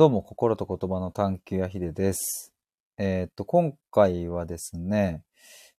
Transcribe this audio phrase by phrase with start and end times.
[0.00, 2.54] どうも、心と言葉の探求やひでです。
[2.96, 5.24] えーっと、今回はですね、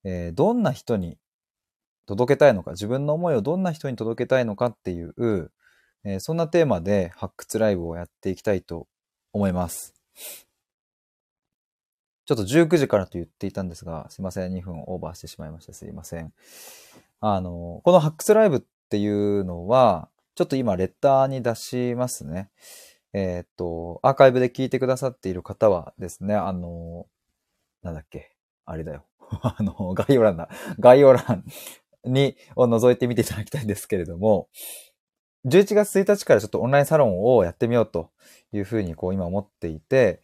[0.03, 1.17] えーどんな人に
[2.05, 5.51] 届けたいのか、自分の思いをどんな人に届けたいのかっていう、
[6.03, 8.85] えーそんなテーマで発掘ライブをやっていきたいと
[9.33, 9.95] 思います。
[12.25, 15.73] ちょっと19時からと言っていたんですが、すいません、2分オーバーしてしまいました。
[15.73, 16.31] すいません。
[17.21, 22.51] あの、この発掘ライブっていうのは、ちょっと今レッターに出しますね。
[23.13, 27.07] えっと、アーカイブで聞いてくださっている方はですね、あの、
[27.83, 28.31] なんだっけ、
[28.65, 29.05] あれだよ。
[29.41, 30.49] あの、概要欄だ。
[30.79, 31.43] 概要欄
[32.05, 34.49] に、を覗いてみていただきたいんですけれども、
[35.45, 38.11] 11月1日からちょっとオンラインサロンをやってみようと
[38.53, 40.21] いうふうにこう今思っていて、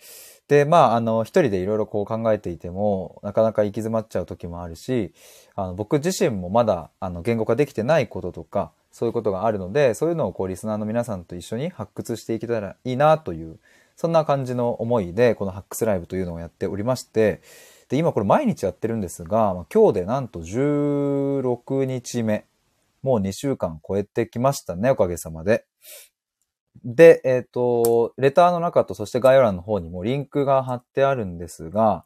[0.48, 5.14] で、まあ、あの、一人でいろいろこう考えていても、なかなか行き詰まっちゃう時もあるし、
[5.56, 13.60] あの、僕自身もまだ、あの、言語化できてないこととか、そういうことがあるので、そういうのをこう、リスナーの皆さんと一緒に発掘していけたらいいなという、
[13.96, 17.42] そんな感じの思いで、この発掘ライブというのをやっておりまして、
[17.90, 22.46] で、今これ毎日やってるんですが、今日でなんと16日目。
[23.04, 25.66] もう2週間超えてきましたね、おかげさまで。
[26.84, 32.04] で、えっ、と、レターの中とそして概要欄の方にもリンクが貼ってあるんですが、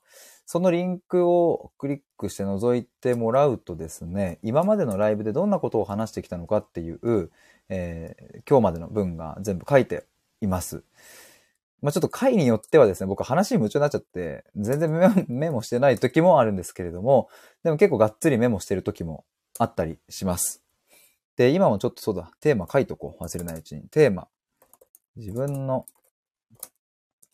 [0.52, 7.32] そのリンクをクリックして覗いてもらうとですね、今までのライブでどんなことを話してきたのかっていう、
[7.70, 10.04] えー今日までの文が全部書いて
[10.42, 10.84] います。
[11.82, 14.92] まあちょっと回によってはですね、僕話に夢中になっちゃって、全然
[15.30, 17.30] メモしてない時もあるんですけれども、
[17.64, 19.24] でも結構がっつりメモしてる時も
[19.58, 20.62] あったりします。
[21.38, 23.24] で、今もちょっとそうだ、テーマ書いとこう。
[23.24, 23.84] 忘れないうちに。
[23.84, 24.28] テーマ。
[25.16, 25.86] 自分の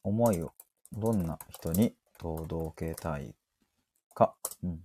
[0.03, 0.53] 思いを
[0.93, 3.33] どんな人に届けたい
[4.13, 4.33] か。
[4.63, 4.79] うん。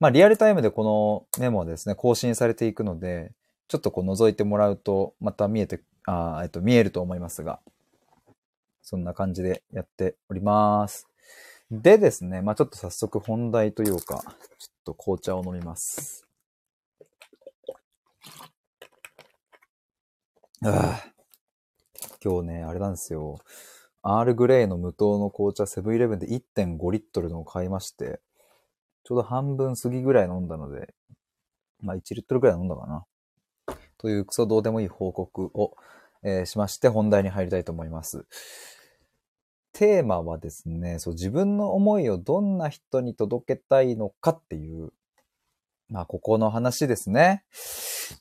[0.00, 0.84] まあ、リアルタイムでこ
[1.36, 3.32] のメモはですね、更新されていくので、
[3.66, 7.60] ちょっとこう覗いてもらうと、また見えて、あーえっと、見えると思いますが、
[8.82, 11.08] そんな感じでやっております。
[11.70, 14.22] でですね、まあちょっと早速本題というか、
[14.58, 16.26] ちょっと紅茶を飲みます。
[20.64, 21.12] ああ
[22.24, 23.38] 今日ね、あれなんですよ。
[24.02, 28.20] アールグレイの無糖の紅茶セブンイレブンで1.5リットルのを買いまして、
[29.04, 30.94] ちょうど半分過ぎぐらい飲んだので、
[31.80, 33.04] まあ1リットルぐらい飲んだかな。
[33.98, 35.74] というクソどうでもいい報告を、
[36.22, 38.26] えーしまして本題に入りたいと思います。
[39.72, 44.92] テーマはですね、そう自分の思いをどんな人に届けたいのかっていう、
[45.88, 47.44] まあここの話ですね。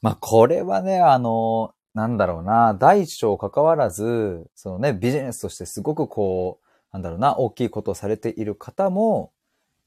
[0.02, 9.32] まあこれはね、あの、なんだろうな、大小関わらず、そのね、ビジネスとしてすごくこう、なんだろうな、大きいことをされている方も、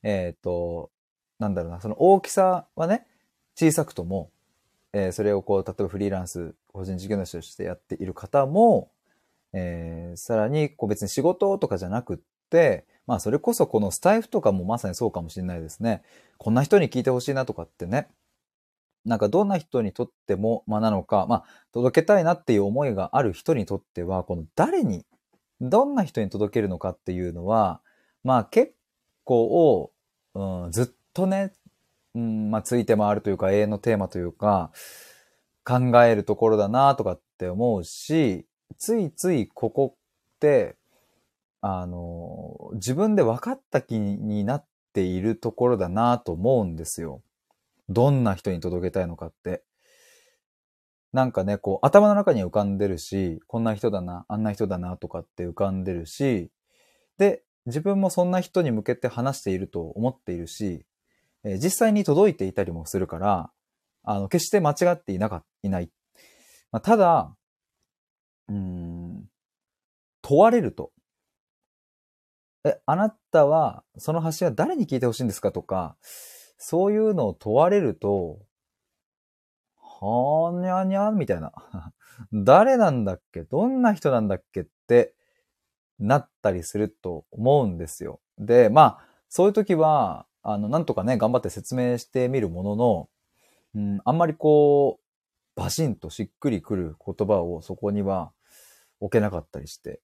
[0.03, 0.91] えっ、と、
[1.38, 3.06] なんだろうな、その大きさはね、
[3.54, 4.32] 小さくとも、
[4.93, 8.91] えーそれをこう、例えばフリーランス、個人事業主としてやっている方も、
[9.53, 12.19] えーさらに、こう別に仕事とかじゃなくっ
[12.50, 16.03] て、まあそれこそこのスタイフとかもまさにそうかもしれないですね。
[16.38, 18.09] こんな人に聞いてほしいなとかってね。
[19.05, 25.05] なんかどんな人にとっても、まあなのか、まあ届けたいなっていう思いがある人にとっては、この誰に、
[25.61, 27.81] どんな人に届けるのかっていうのは、
[28.25, 28.75] まあ結
[29.25, 29.93] 構、
[30.34, 31.53] うん、ずっとね、
[32.15, 34.71] うん、まあついて回るというか永遠のテーマというか、
[35.65, 38.47] 考えるところだなとかって思うし、
[38.78, 40.77] ついついここって、
[41.61, 47.22] あの、自分で分かった気になっているところだなと思うんですよ。
[47.91, 49.65] どんな人に届けたいのかって。
[51.12, 56.50] なんかね、こう、頭の中に浮かんでるし、こんな人だな、あんな人だなとかって浮かんでるし、
[57.19, 60.87] で、自分もそんな人に向けて話していると思っているし、
[61.45, 63.50] えー実際に届いていたりもするから、
[64.05, 65.91] あの、決して間違っていなか、いない。
[66.73, 67.37] まあ、ただ、
[68.49, 69.25] うーん、
[70.23, 70.93] 問われると。
[72.65, 75.97] え、あなたは、その発信は誰に聞いてほしいんですかとか、
[76.62, 78.38] そういうのを問われると、
[79.78, 81.52] はーにゃにゃみたいな。
[82.32, 83.43] 誰なんだっけ？
[83.44, 84.61] どんな人なんだっけ？
[84.61, 85.14] って
[85.99, 88.20] なったりすると思うんですよ。
[88.38, 93.08] で、まあ、そういう時は、あの、なんとかね、頑張って説明してみるものの、
[93.75, 98.32] うん、あんまりこう、バシンとしっくりくる言葉をそこには
[99.00, 100.00] 置けなかったりして。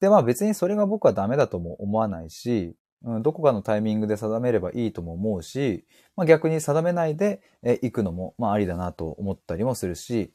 [0.00, 5.84] で、まあ別にそれが僕はダメだとも思わないし、うん、どこかのタイミングで定めればいいとも思うし、
[6.16, 10.32] まあ逆に定めないで行くのも、まあありだなと思ったりもするし、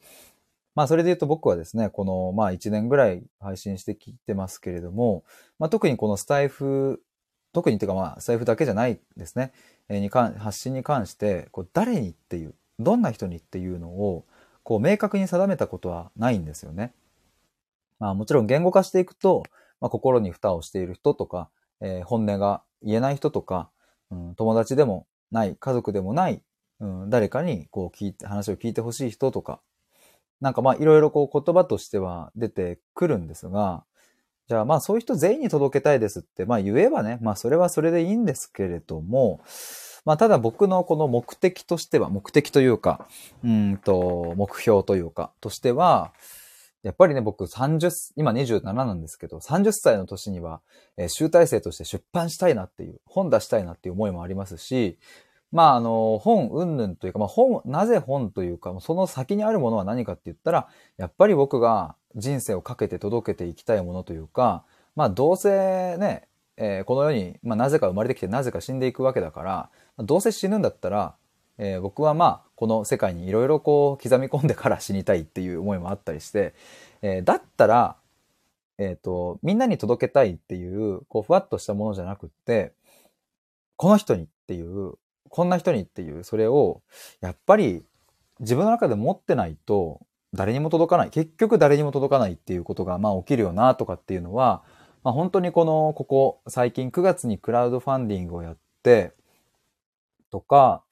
[0.74, 5.24] まあそれで言うと僕はですね、このまあ1年ぐらい配信してきてますけれども、
[5.58, 7.02] まあ特にこのスタイフ、
[7.52, 9.52] 特にっていうかまあスタイフだけじゃないですね、
[9.88, 14.26] えーに関発信に関して、こう誰にっていう、どんな人にっていうのを、
[14.62, 16.92] こう明確に定めたことはないんですよね。
[17.98, 19.44] まあもちろん言語化していくと、
[19.80, 21.48] まあ心に蓋をしている人とか、
[21.80, 23.70] えー、本音が言えない人とか、
[24.10, 26.42] うん、友達でもない、家族でもない、
[26.80, 29.60] うん、誰かにこう聞いて、話を聞いてほしい人とか、
[30.40, 33.84] なんかまあいろいろこう言葉としては出てくるんですが、
[34.48, 39.40] じゃあまあそういう人全員に届けたいですって、まあ言えばね、まあそれはそれでいいんですけれども、
[40.04, 43.06] まあただ僕のこの目的としては、目的というか、
[43.44, 46.12] うんと、目標というか、としては、
[46.82, 50.60] やっぱりね、僕30、今27なんですけど、30歳の年には、
[50.96, 54.98] えー、集大成として出版したいなっていう、本出したいなっていう思いもありますし、
[55.50, 64.64] まあ、あの、本、うんぬんというか、まあ、本、なぜ本というか、その先にあるものは何かって言ったら、やっぱり僕が人生をかけて届けていきたいものというか、
[64.94, 71.14] まあ、どうせね、えー、この世に、まあ、なぜか生まれてきて、なぜか死んでいくわけだから、どうせ死ぬんだったら、
[71.58, 76.54] えー、僕はまあ、この世界にいろいろこう、刻み込んでから死にたいっていう思いもあったりして、
[77.02, 77.96] えー、だったら、
[78.78, 82.72] えっ、と、みんなに届けたいっていう、こう、ふわっとしたものじゃなくって、
[83.76, 84.94] この人にっていう
[85.28, 86.82] こんな人にっていう、それを、
[87.20, 87.84] やっぱり
[88.40, 90.00] 自分の中で持ってないと、
[90.34, 91.10] 誰にも届かない。
[91.10, 94.62] 結局誰にも届かないっていうことが、まあ起きるよなとかっていうのは、
[95.02, 99.12] まあ本当にこの、ここ、最近9月にクラウドファンディングをやって、
[100.30, 100.82] とか、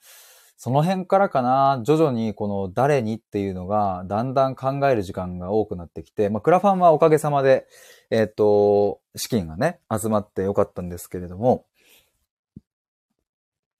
[0.56, 7.66] その辺からかな、徐々にこの誰にっていうのが、だんだん考える時間が多くなってきて、まあクラファンはおかげさまで、
[8.10, 11.66] えっ、ー、と、資金がね、集まってよかったんですけれども、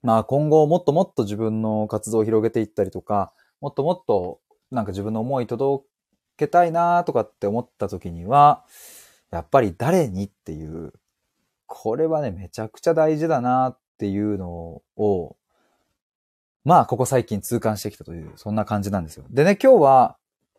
[0.03, 4.41] まあ今後もっともっと自分の活動を広げていったりとか、もっともっと
[4.71, 5.85] なんか自分の思い届
[6.37, 8.65] けたいなとかって思った時には、
[9.31, 10.93] やっぱり誰にっていう、
[11.67, 15.37] これはね、めちゃくちゃ大事だなっていうのを、
[16.67, 19.25] まあ、ここ最近痛感してきたという、そんな感じなんですよ。
[19.31, 20.17] でね、今日は、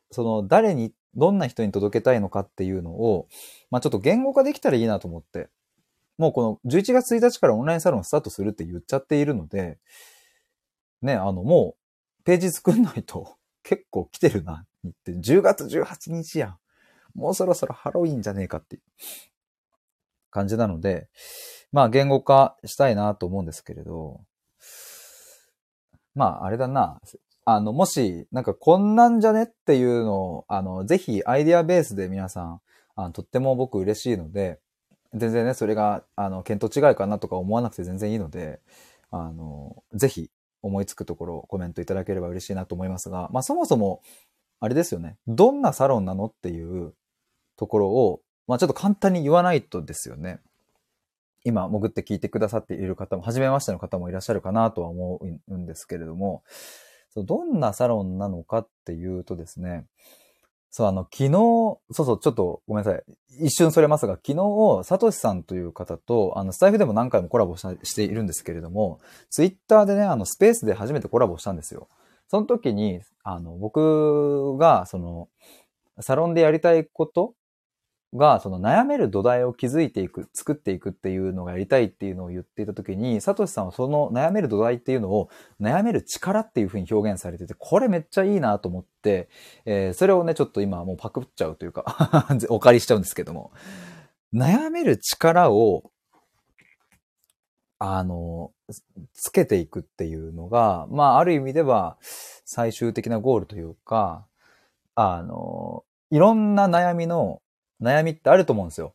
[0.09, 3.27] その、誰に、どんな人に届けたいのかっていうのを、
[3.71, 5.49] まあちょっと言語化できたらいいなと思って、
[6.17, 9.79] もうこの11月1日からオンラインサロンスタートするって言っちゃっているので、
[11.01, 11.75] ね、あの、も
[12.21, 16.59] う、ページ作んないと 結構来てるな、って、10月18日やん。
[17.15, 18.81] もうそろそろハロウィンじゃねえかっていう
[20.29, 21.09] 感じなので、
[21.73, 24.21] まあ言語化したいなと思うんですけれど、
[26.17, 26.99] まああれだな、
[27.45, 32.61] あの、もし、なんかこんなんじゃねっていうのを、あの、ぜひアイディアベースで皆さん、
[32.95, 34.59] あのとっても僕嬉しいので、
[35.13, 38.59] 全然ね、それが、あの、見当違いかなとか思わなくて全然いいので、
[39.11, 40.29] あの、ぜひ
[40.61, 44.01] 思いつくところコメントいただければ嬉しいなと思いますが、まあそもそも、
[44.59, 45.17] あれですよね。
[45.27, 46.93] どんなサロンなのっていう
[47.55, 50.39] ところを、まあちょっと簡単に言わないとですよね。
[51.47, 56.43] 今、潜って聞いてくださっている方も、初めましての方もいらっしゃるかなとは思うんですけれども、
[57.15, 59.85] どんなサロンなのかっていうとですね、
[60.69, 63.03] そう、あの、昨日、そうそう、ちょっとごめんなさい。
[63.39, 71.87] 一瞬それますが、昨日、サトシさんという方と、あの、スタイフでも何回もコラボしているんですけれども、ツイッターでね、あの、スペースで初めてコラボしたんですよ。
[72.27, 75.29] その時に、あの、僕が、その、
[76.01, 77.33] サロンでやりたいこと
[78.17, 85.29] が、その悩める土台を築いていく、作っていくっていうのがやりたいっていうのを言っていたときに、サトシさんはその悩める土台っていうのを、
[85.61, 89.29] 悩める力っていうふうに表現されてて、これめっちゃいいなと思って、
[89.65, 93.51] えー、それをね、ちょっと今もうパクっちゃうというか お借りしちゃうんですけども、
[94.33, 95.91] 悩める力を、
[97.79, 98.51] あの、
[99.13, 101.97] つけていくっていうのが、まあ、ある意味では
[102.45, 104.25] 最終的なゴールというか、
[104.95, 107.41] あの、いろんな悩みの
[107.81, 108.93] 悩みってあると思うんですよ。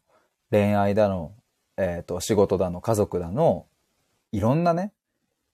[0.50, 1.32] 恋愛だの、
[1.76, 3.66] えっ、ー、と、仕事だの、家族だの、
[4.32, 4.92] いろんなね、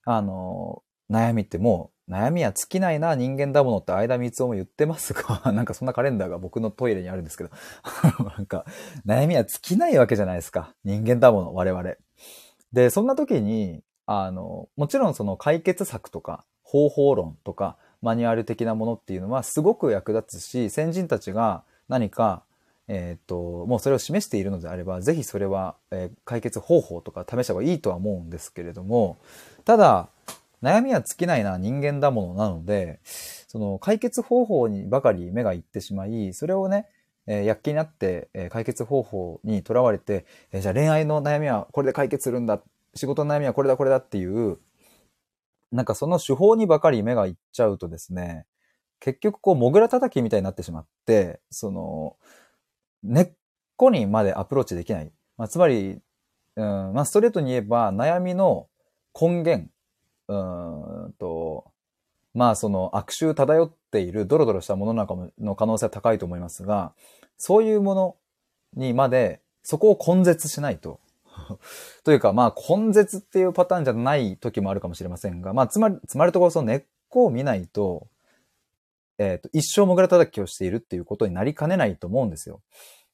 [0.05, 7.51] あの、悩みってもう、悩みは尽きないな、人間だものって間三つも言ってますが、 なんかそんなカレンダーが僕のトイレにあるんですけど、
[8.25, 8.65] なんか、
[9.07, 10.75] 悩みは尽きないわけじゃないですか。
[10.85, 11.95] 人間だもの、我々。
[12.73, 22.45] で、そんな時に、あの、もちろんその解決策とか、方法論とか、マニュアル的なものっていうのはすごく役立つし、先人たちが何か
[22.89, 29.19] えっ、と、もうそれを示しているのであれば、ぜひそれは、えー、解決方法とか試した方がいいとは思うんですけれども、
[29.65, 30.09] ただ、
[30.63, 36.87] 悩みは尽きないな人間だものなので、その解決方法にばかり目がいってしまい、それをね、
[37.27, 42.61] えー、躍起になって、えー、解決方法にとらわれて、えー、じゃあ恋愛の悩みはこれで解決するんだ、
[42.95, 44.59] 仕事の悩みはこれだこれだっていう、
[45.71, 48.47] なんかその手法にばかり目がいっちゃうとですね、
[49.01, 52.17] 結局こう、モグラ叩きみたいになってしまって、その、
[53.03, 53.33] 根っ
[53.77, 55.11] こにまでアプローチできない。
[55.37, 56.01] まあ、つまり、
[56.57, 58.69] うん、まあ、ストレートに言えば、悩みの
[59.19, 59.69] 根源、
[60.29, 60.35] う
[61.09, 61.73] んと、
[62.35, 66.93] まあ、その悪臭漂っているドロドロしたものなんかの可能性は高いと思いますが、
[67.37, 68.17] そういうもの
[68.75, 71.01] にまで、そこを根絶しないと。
[72.05, 78.09] というか、まあ、根絶っていうパターンじゃない時もあるかもしれませんが、まあ、つまり、つまりところその根っこを見ないと、
[79.19, 82.63] えっ、と、一生モグラ叩きをしているっていうことになりかねないと思うんですよ。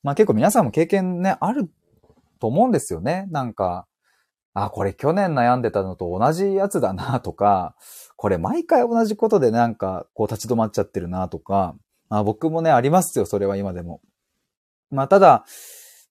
[0.02, 1.70] まあ結構皆さんも経験ね、ある
[2.38, 3.26] と思うんですよね。
[3.30, 3.86] なんか、
[4.52, 7.74] あ、これ去年悩んでたのと同じやつだなとか、
[8.16, 11.74] これ毎回同じことでなんかこう立ち止まっちゃってるなとか、
[12.08, 14.00] まあ僕もね、ありますよ、それは今でも。
[14.90, 15.44] まあただ、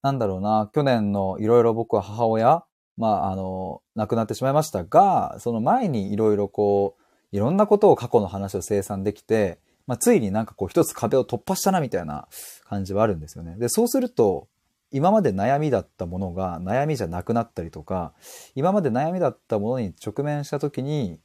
[0.02, 2.66] なんだろうな、去年のいろいろ僕は母親、
[2.98, 12.28] まああの、亡くなってしまいましたが、その前にいろいろこう、いろんなことを過去の話を生産できて、まあ、ついになんかこう一つ壁を突破したなみたいな
[12.66, 13.56] 感じはあるんですよね。
[13.58, 14.48] で、そうすると、
[14.92, 18.14] 今まで悩みだったものが悩みじゃなくなったりとか、
[18.56, 21.20] 今まで悩みだったものに直面した時に、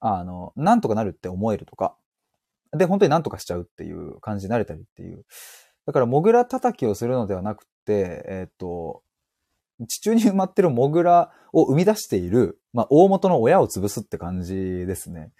[0.00, 1.94] あの、なんとかなるって思えるとか、
[2.72, 5.24] で、本当になんとかしちゃうっていう感じになれたりっていう。
[5.86, 9.02] だから、モグラ叩きをするのではなくて、えっ、ー、と、
[9.86, 15.32] 地中に埋まってるモグラを生み出している、まあ、大元の親を潰すって感じですね。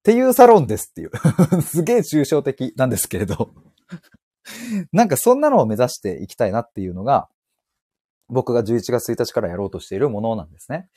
[0.00, 1.10] っていうサロンですっていう。
[1.62, 3.50] すげえ抽象的なんですけれど
[4.92, 7.28] なんかそんなのを目指していきたいなっていうのが、
[8.28, 10.88] 僕が11月1日からやろうとしているものなんですね。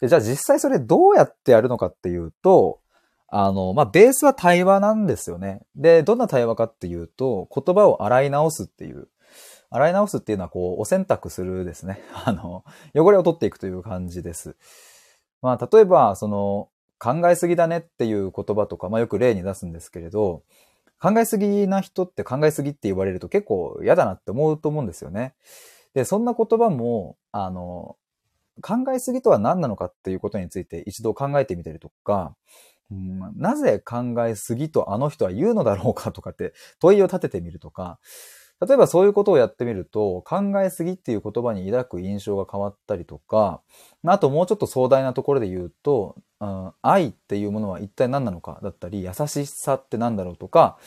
[0.00, 2.80] で、じゃあ実際それどうやってやるのかっていうと、
[3.28, 5.62] あの、まあ、ベースは対話なんですよね。
[5.74, 9.08] で、どんな対話かっていうと、言葉を洗い直すっていう。
[9.70, 12.02] 洗い直すっていうのはこう、お洗濯するですね。
[12.26, 12.62] あの、
[12.94, 14.54] 汚れを取っていくという感じです。
[15.40, 16.68] まあ、例えば、その、
[17.02, 20.44] 考えすぎだねっていう言葉とか、まあよく例に出すんですけれど、
[21.00, 25.34] 考えすぎな人って考えすぎって言われると結構嫌だなって思うと思うんですよね。
[25.94, 27.96] で、そんな言葉も、あの、
[28.60, 32.36] 考えすぎとは何なのかっていうことについて一度考えてみたりとか、
[32.92, 37.98] うん、なぜ考えすぎとあの人は言うのだろうかとかって問いを立ててみるとか、
[38.64, 43.60] 例えばそういうことをやってみると、考えすぎっていう言葉に抱く印象が変わったりとか、
[44.06, 46.14] あともうちょっと壮大なところで言うと、
[46.82, 50.78] 愛っていうものは一体何なのかだったり、優しさって何だろうとか、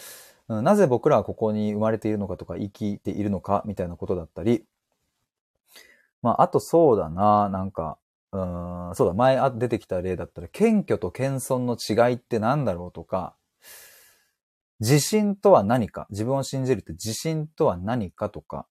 [0.47, 4.65] なぜ僕らはここに生まれているのかとか、生きているのかみたいなことだったり、
[6.21, 7.97] まあ、あとそうだな、なんか、
[8.31, 8.37] う
[8.91, 13.35] ん、そうだ、前出てきた例だったら、謙虚と謙遜の違いって何だろうとか、
[14.79, 18.67] 自信とは何か、自分を信じるって自信とは何かとか、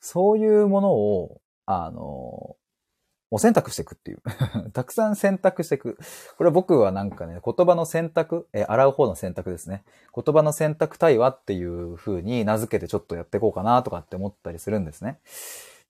[0.00, 2.56] そういうものを、あの、
[3.30, 4.22] お選択していくっていう。
[4.72, 5.98] たくさん選択していく。
[6.36, 9.84] これは僕はなんかね、言葉の選択、え洗う方の選択ですね。
[10.14, 15.20] 言葉の選択対話っていう風に名付けてちょっとやっていこうかなとかって思ったりするんですね。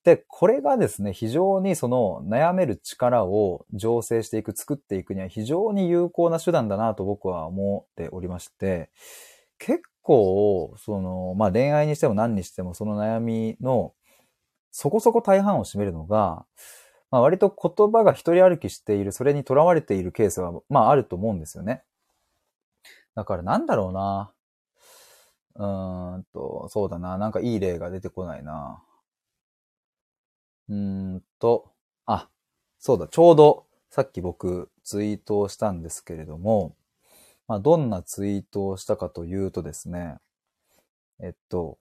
[0.04, 8.90] で、これがですね、非常にその悩める力を醸成していく、作っていくには非常に有効な手段だなと僕は思っておりまして、
[9.58, 13.92] 結構、その、まあ恋愛にしても何にしてもその悩みの
[14.70, 16.46] そこそこ大半を占めるのが、
[17.10, 21.82] まあ割と言葉が一人歩きしている、それにとらわれているケースは、まああると思うんですよね。
[23.14, 24.32] だからなんだろうな。
[25.54, 27.16] うーんと、そうだな。
[27.18, 28.82] なんかいい例が出てこないな。
[30.68, 30.76] うー
[31.16, 31.72] んと、
[32.06, 32.28] あ、
[32.78, 33.08] そうだ。
[33.08, 36.76] ちょうどさっき僕ツイートをしたんですけれども、
[37.48, 40.16] まあどんなツイートをしたかというとですね、
[41.20, 41.78] えっと、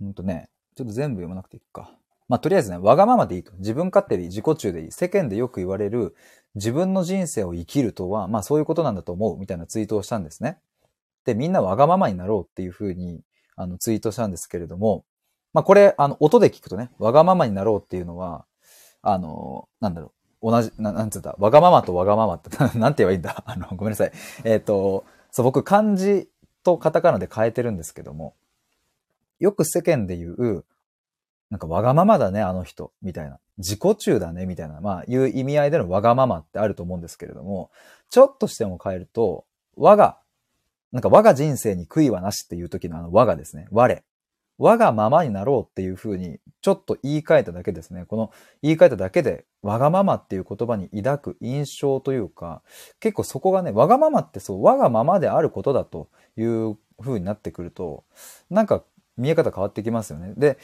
[0.00, 1.90] うんとね、ちょっと全部読まなくていいか。
[2.28, 3.52] まあ、とりあえずね、わがままでいいと。
[3.58, 4.28] 自分勝手でいい。
[4.28, 4.92] 自己中でいい。
[4.92, 6.14] 世間でよく言われる
[6.54, 10.58] 自分の人生を生きるとは、まあそういうことなんだと思うみたいなツイートをしたんですね。
[11.24, 13.22] で、みんなわがままになろうっていうふうに、
[13.56, 15.04] あの、ツイートしたんですけれども、
[15.54, 18.44] まあこれ、あの、音で聞くとね、わがままになろうっていうのは、
[19.02, 20.50] あの、なんだろう。
[20.50, 23.42] 同じ、ななんつうんだ、わがままとわがままって、 なんて言えばいいんだ？
[23.46, 24.12] あの、ごめんなさい。
[24.44, 26.28] えっ、ー、と、そう、僕漢字
[26.62, 28.34] とカタカナで変えてるんですけども、
[29.38, 30.64] よく世間で言う、
[31.50, 33.38] なんかわがままだね、あの人、みたいな。
[33.58, 37.70] 自己中だね、みたいな、まあ、いう意味合いでのわがままってあると思うんですけれども、
[38.10, 40.18] ちょっとしても変えると、我が、
[40.92, 44.02] なんか我が人生に悔いはなしっていう時のあの我がですね、我。
[44.58, 48.06] 我がままになろうっていう風に、ちょっと言い換えただけですね。
[48.06, 52.62] この言い換えただけで、わがままっていう言葉に抱く印象というか、
[52.98, 58.04] 結構そこがね、わがままってそう、我がままであることだという風になってくると、
[58.48, 58.82] なんか
[59.16, 60.34] 見え方変わってきますよね。
[60.36, 60.58] で、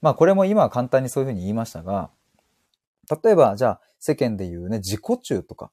[0.00, 2.10] まあこれも今は簡単にそういうふうに言いましたが、
[3.22, 5.70] 例えばじゃあ世間で言うね、自己中とか、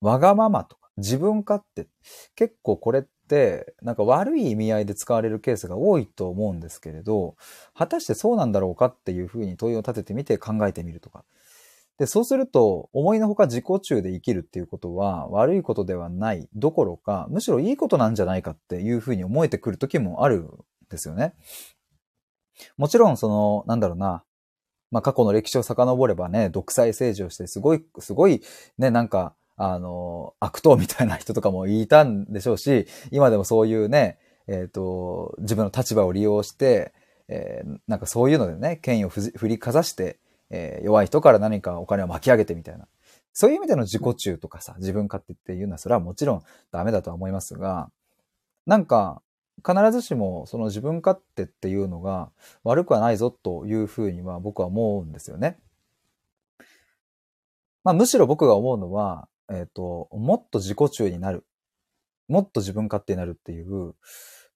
[0.00, 1.88] わがままとか、自分勝手、
[2.34, 7.36] 結構これってなんか悪い意味合いで使われるケースが多いと思うんですけれど、
[7.74, 11.24] 果たしてそうなんだろうかっていうふうに問いを立ててみて考えてみるとか。
[11.98, 20.50] で、そうすると、思いのほか自己中で生きるっていうことは悪いことではないどころか、むしろいいことなんじゃないかっていうふうに思えてくる時もあるん
[20.90, 21.34] ですよね。
[22.76, 24.24] もちろん、その、なんだろうな、
[24.90, 28.42] まあ、過去の歴史を遡ればね、独裁政治をして、すごい、すごい、
[28.78, 36.92] ね、なんか、あの、悪党みたいな人とかもいたんでしょうし、今でもそういうね、えっ、ー、と、自分の立場を利用して、
[37.28, 40.18] えー、なんかそういうのでね、権威を振りかざして、
[40.50, 42.86] えー、弱い人から何かお金を巻き上げてみたいな。
[43.32, 47.90] そういう意味での自己中とかさ、自分勝手っていうのは、それはもちろんダメだとは思いますが、
[48.66, 49.20] なんか、
[49.64, 52.30] 必ずしもその自分勝手っていうのが
[52.64, 55.58] 悪くはないぞというふうには僕は思うんですよね。
[57.86, 61.46] まあむしろ僕が思うのは、えっ、ー、と、もっと自己中になる。
[62.26, 63.94] もっと自分勝手になるっていう、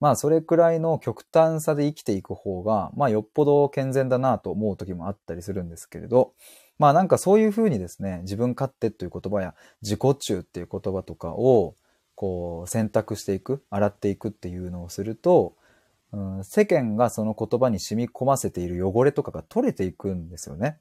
[0.01, 6.33] まあそれくらいの極端さで生きていく方が、まあよっぽど健全だなと思う時もあったりするんですけれど、
[6.79, 11.77] まあなんかそういうふうにですね、自分勝手という言葉や自己中っていう言葉とかを
[12.21, 15.55] こう選択していく、洗っていくっていうのをすると、
[16.13, 20.77] うん、世間がその言葉に染み込ませている汚れとかが取れていくんですよね。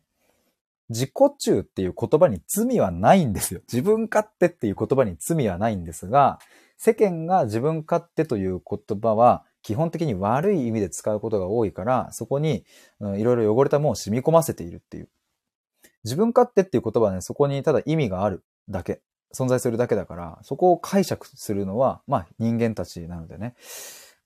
[0.89, 3.62] 自己中っていう言葉に罪はないんですよ。
[3.72, 6.39] 自分勝手っていう言葉に罪はないんですが、
[6.75, 12.65] 世間が自分勝手という言葉は基本的に悪い意味で使うことが多いから、そこに、
[13.00, 15.10] いろいろ汚れたものを染み込ませているっていう。
[16.03, 19.01] 自分勝手っていう言葉はね、そこにただ意味があるだけ、
[19.33, 23.55] 存在するだけだから、そこを解釈するのは、まあ人間たちなのでね。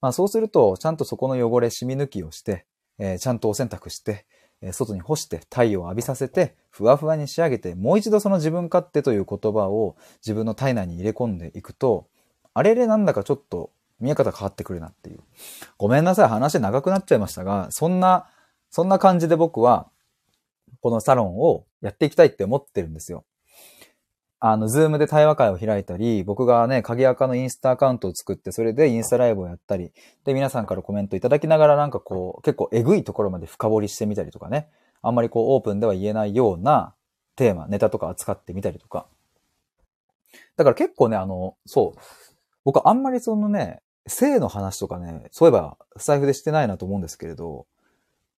[0.01, 2.65] まあそうすると、ちゃんとそこの汚れ染み抜きをして、
[3.00, 4.25] えー、ちゃんとお洗濯して、
[4.62, 12.07] えー、外に干して太陽を浴びさせて、ふわふわに仕上げて、もう一度その自分勝手という言葉を自分の体内に入れ込んでいくと、
[12.53, 15.19] あれれなんだかちょっと見え方変わってくるなっていう。
[15.77, 18.29] ごめんなさい、話長くなっちゃいましたが、そんな、
[18.69, 19.88] そんな感じで僕は、
[20.81, 23.24] このサロンをやっていきたいって思ってるんですよ。
[24.45, 29.93] あの、ズームで対話会を開いたり、僕がね、鍵垢のインスタアカウントを作って、それでインスタライブをやったり、
[30.25, 34.68] で、皆さんからコメントいただきながらなんかこう、結構えぐいところまで深掘りしてみたりとかね、
[35.01, 36.94] あんまりこう、オープンでは言えないような
[37.37, 39.05] テーマ、ネタとか扱ってみたりとか。
[40.57, 42.00] だから結構ね、あの、そう、
[42.65, 47.65] 僕あんまりそのね、性の話とかね、そういえばスタイフでしてないなと思うんですけれど、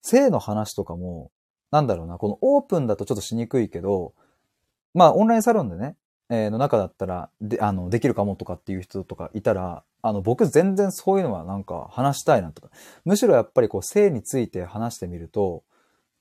[0.03, 1.32] 性の話とかも、
[1.71, 4.13] なんだろうな、このオープンだとちょっとしにくいけど、
[4.95, 5.95] まあオンラインサロンでね、
[6.29, 12.69] えー、の中だったら、で、あの、できるかもとかっていう人とかいたら、あの、僕全然そういうのはなんか話したいなとか、
[13.03, 15.63] むしろやっぱりこう性について話してみると、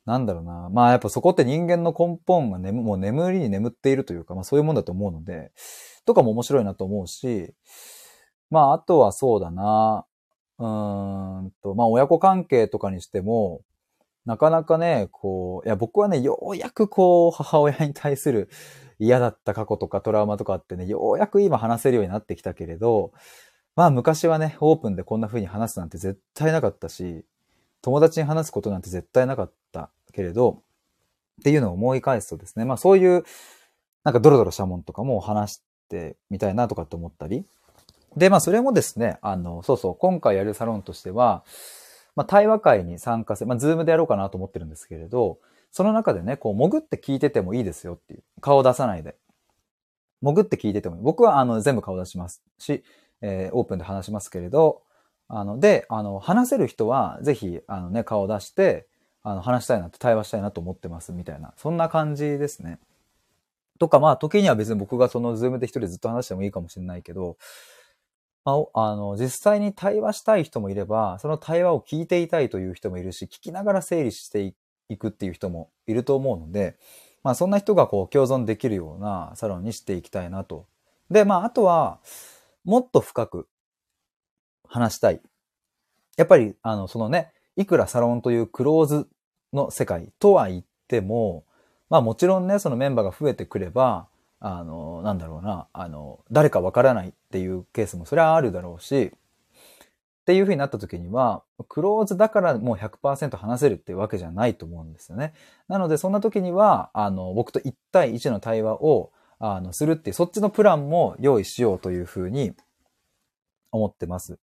[0.05, 0.69] なんだろうな。
[0.71, 5.53] まあやっぱそこって人間の根本が眠、もう眠りに眠っているというか、まあそういうもんだと思うので、
[6.05, 7.55] とかも面白いなと思うし、
[8.51, 10.07] まあ、あとはそうだな。
[10.59, 13.63] うーんと、まあ、親子関係とかにしても、
[14.27, 18.49] なかなかね、こう、いや、僕はね、ようやくこう、母親に対する
[18.99, 23.13] 嫌だった過去とかトラウマとかってね、ようやく今話せるようになってきたけれど、
[23.77, 27.25] まあ昔はね、オープンでこんな風に話すなんて絶対なかったし、
[27.83, 30.63] 友達に話すことなんて絶対なかったけれど、
[31.41, 33.25] っていうのを思い返すとですね、まあそういう、
[34.05, 37.45] なんかドロドロしたもんとかも話してみたいなとかって思ったり、
[38.17, 41.45] で、まあそれもですね、あの、そうそう、今回やるサロンとしては、
[42.17, 45.39] まあ対話会に参加せ、まあズームでやろうかなと思ってるんですけれど、
[45.71, 48.23] その中でね、こう潜って聞いててもいいですよっていう。
[48.41, 49.17] 顔を出さないで。
[50.23, 51.03] 潜って聞いててもいい。
[51.03, 52.85] 僕はあの全部顔出しますし、
[53.21, 54.83] えー、オープンで話しますけれど、
[55.29, 58.87] あの、で、あの、話せる人はぜひ、あのね、顔を出して、
[59.23, 62.79] あの、話したいなって、対話したいなと思ってますみたいな、そんな感じですね。
[63.79, 67.37] とか、まあ、時には別に僕がそのズームで一人ずっと話してもいいかもしれないけど、
[68.45, 74.55] まあ、あの、実際に対話したい人もいれば、その対話を聞いていたいという人もいるし、聞きながら整理して
[74.89, 76.77] いくっていう人もいると思うので、
[77.23, 80.67] まあそんな人がこう共存できるようなサロンにしていきたいなと。
[81.11, 82.01] で、まああとは、
[82.65, 83.49] もっと深く
[84.69, 85.21] 話したい。
[86.17, 89.09] やっぱり、あの、そのね、いくらサロンというクローズ
[89.55, 91.45] の世界とは言っても、
[91.89, 94.07] まあもちろんね、そのメンバーが増えてくれば、
[94.47, 105.33] あの、なんだろうな、あの、誰かわからないっていうケースもそれはあるだろうし、っていう風になった時には、クローズだからもう100%話せるっていうわけじゃないと思うんですよね。
[105.67, 112.53] なので、そんな時には、あの、僕と1対1の対話を、あの、するっていう、そっちのプランも用意しようという風に
[113.73, 114.39] 思ってます。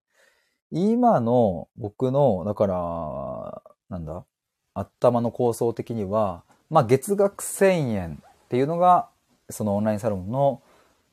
[0.70, 4.24] 今の僕の、だから、なんだ、
[4.72, 9.10] 頭の構想的には、まあ、月額1000円っていうのが
[9.50, 10.62] そのオンラインサロンの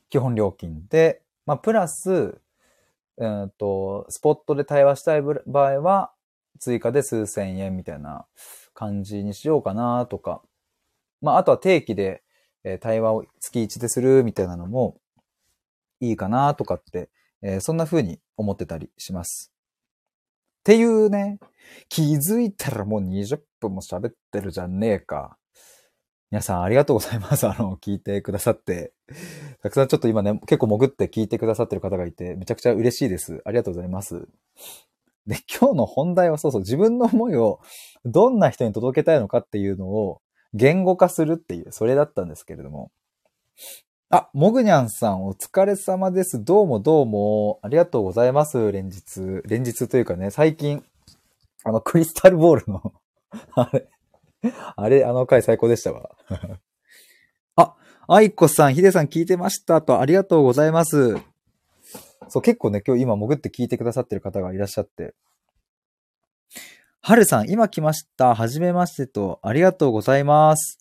[0.09, 2.39] 基本料金で、まあ、プラス、
[3.19, 6.11] えっ、と、スポットで対話したい場合は、
[6.59, 8.25] 追加で数千円みたいな
[8.73, 10.41] 感じにしようかなとか
[11.21, 12.23] まあ、あとは定期で、
[12.63, 14.99] え対話を月1でするみたいなのも
[16.01, 17.09] いいかなとかって、
[17.41, 19.51] えーそんな風に思ってたりします。
[20.59, 21.39] っていうね、
[21.87, 25.37] 気づいたらもう20分も喋ってるじゃねえか。
[26.29, 27.47] 皆さんありがとうございます。
[27.47, 28.91] あの、聞いてくださって。
[29.61, 33.41] たくさんちょっと今ね、結構潜って聞いてくださってる方がいて、めちゃくちゃ嬉しいです。
[33.45, 34.27] ありがとうございます。
[35.25, 37.59] で、今日の本題はそうそう、自分の思いを
[38.05, 40.21] どんな人に届けたいのかっていうのを
[40.53, 42.91] 言語化するっていう、それだったんですけれども。
[44.09, 46.43] あ、もぐにゃんさんお疲れ様です。
[46.43, 47.59] どうもどうも。
[47.61, 48.71] ありがとうございます。
[48.71, 49.41] 連日。
[49.45, 50.83] 連日というかね、最近、
[51.63, 52.93] あの、クリスタルボールの、
[53.55, 53.89] あれ、
[54.75, 56.11] あれ、あの回最高でしたわ。
[57.55, 57.75] あ、
[58.07, 61.15] あいこさん、ひでさん聞いてましたと、ありがとうございます。
[62.29, 65.15] そう、結構ね、今日今潜って聞いてくださってる方がいらっしゃって。
[67.01, 68.35] はるさん、今来ました。
[68.35, 70.79] はじめましてと、ありがとうございます。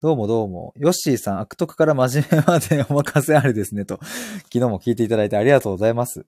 [0.00, 0.72] どうもどうも。
[0.76, 3.98] ヨッシーさん、悪徳から真面目まで お任せあれですねと。
[4.44, 6.26] 昨日も聞いていただいてありがとうございます。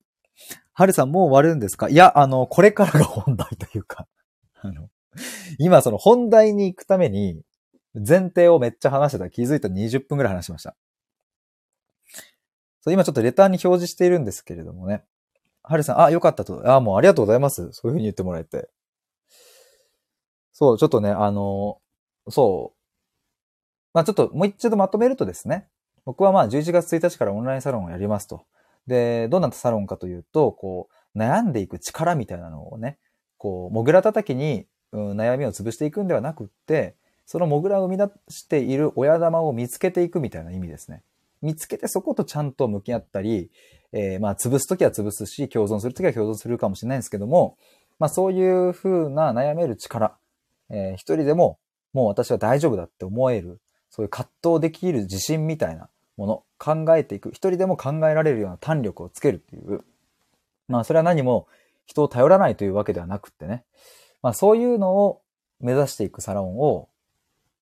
[0.73, 1.89] はるさん、もう終わるんですか？
[1.89, 4.07] いや、あの、これからが本題というか、
[4.61, 4.89] あの、
[5.59, 7.43] 今その本題に行くために、
[7.95, 9.31] 前提をめっちゃ話してた。
[9.31, 10.77] 気づいたら20分くらい話しました。
[12.83, 15.05] そう今ちょっとレターに表示しているんですけれどもね。
[15.63, 16.71] はるさん、あ、よかったと。
[16.71, 17.73] あ、もうありがとうございます。
[17.73, 18.71] そういうふうに言ってもらえて。
[20.53, 21.81] そう、ちょっとね、あの、
[22.29, 22.77] そう。
[23.93, 25.69] まあちょっともう一度まとめるとですね。
[26.05, 28.47] 僕はまあ11月1日からオンラインサロンをやりますと。
[28.87, 32.99] で、どんなサロンかというと、こう、悩んでいく力みたいなのをね、
[33.37, 34.69] こう、モグラ叩きに、
[35.15, 36.95] 悩みを潰していくんではなくって、
[37.27, 41.03] そのモグラを生み出している親玉を見つけていくみたいな意味ですね。
[41.43, 43.51] 見つけてそことちゃんと向き合ったり、
[43.93, 47.57] えーまあ潰すときは潰すし、共存するときは共存するかもしれないんですけども、
[47.99, 50.17] まあそういう風な悩める力、
[50.71, 51.59] えー一人でも
[51.93, 59.83] もう私は大丈夫だって思える、そういう葛藤できる自信みたいなもの、考えていく、一人でも考えられるような胆力をつけるっていう、
[60.69, 61.49] まあそれは何も
[61.87, 63.65] 人を頼らないというわけではなくってね、
[64.27, 65.23] まあそういうのを
[65.61, 66.89] 目指していくサロンを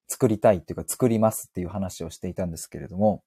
[0.09, 3.23] 作りたいっていうか作りますっていう話をしていたんですけれども、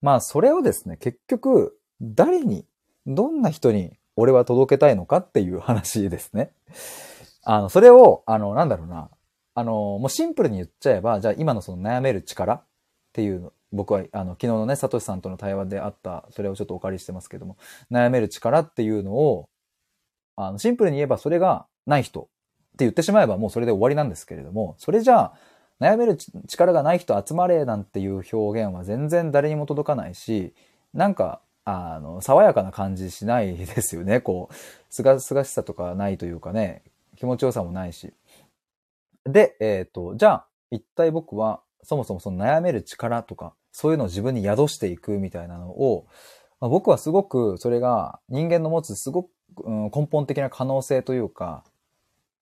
[0.00, 2.64] まあそれをですね、結局誰に、
[3.06, 6.52] どんな人に俺は届けたいのかっていう話ですね。
[7.44, 9.10] あの、それを、あの、なんだろうな、
[9.54, 12.64] あの、もうシンプルに言っちゃえば、じゃあ今のその悩める力っ
[13.12, 17.58] ていうの、僕は、あの、昨日のね、サトシさんとの対話であった、それをちょっとお借りしてますけども、
[17.90, 19.50] 悩める力っていうのを、
[20.36, 22.30] あの、シンプルに言えばそれがない人
[22.84, 25.34] 言ってしまえばもうそれで終わりなんですけれども、それじゃあ、
[25.80, 26.16] 悩める
[26.46, 30.52] 力がない人集まれなんていう表現は全然誰にも届かないし、
[30.92, 34.20] なんか、あの、爽やかな感じしないですよね。
[34.20, 34.54] こう、
[34.90, 36.82] すがすがしさとかないというかね、
[37.16, 38.12] 気持ちよさもないし。
[39.24, 46.06] で、えっ、と、じゃあ、一体僕は、そもそもその悩める力とか、そういうのを自分に宿していくみたいなのを、
[46.60, 49.28] まあ僕はすごくそれが人間の持つすごく、
[49.64, 51.64] うん根本的な可能性というか、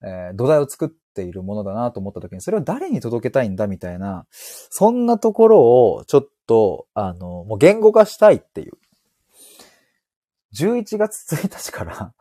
[0.03, 8.73] えー土台を作っているものだなと思った時に、それを誰に届けたいんだみたいな、そんなところをちょっと、あの、もう言語化したいっていう。
[10.55, 12.15] 11月1日からっ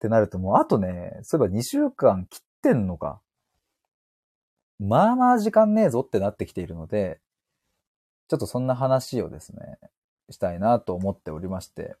[0.00, 3.20] てなるともうあとね、そういえば2週間切ってんのか。
[4.78, 7.20] まあまあ時間ねえぞってなってきているので、
[8.28, 9.78] ちょっとそんな話をですね、
[10.30, 11.96] したいなと思っておりまして、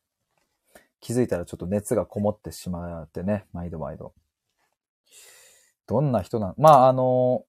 [1.00, 4.12] 気づいたらちょっと熱がこもってしまってね、毎度毎度。
[5.86, 6.54] どんな人なの？
[6.58, 7.44] まあ、あの、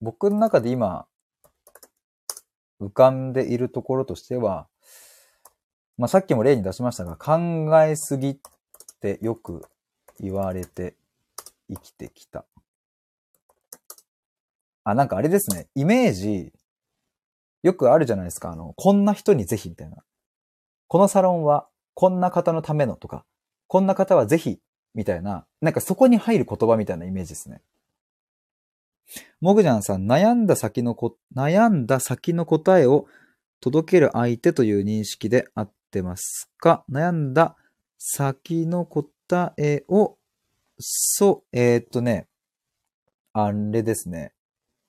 [0.00, 1.06] 僕の中で今、
[2.80, 4.66] 浮かんでいるところとしては、
[5.96, 7.38] まあさっきも例に出しましたが、考
[7.84, 8.38] えすぎっ
[9.00, 9.62] てよく
[10.18, 10.96] 言われて
[11.68, 12.44] 生きてきた。
[14.84, 15.68] あ、なんかあれですね。
[15.76, 16.52] イメージ、
[17.62, 18.50] よくあるじゃないですか。
[18.50, 19.98] あの、こんな人にぜひみたいな。
[20.88, 23.24] このサロンはこんな方のためのとか、
[23.68, 24.58] こんな方はぜひ
[24.94, 27.60] みたいな、なんかそこに入る言葉みたいなイメージですね。
[29.40, 33.06] もぐじゃんさん、悩んだ先のこ、悩んだ先の答えを
[33.60, 36.84] 届ける相手という認識で合ってますか？
[36.90, 37.56] 悩んだ
[37.98, 40.16] 先の答えを、
[40.78, 42.28] そう、えーっとね、
[43.32, 44.32] あれですね。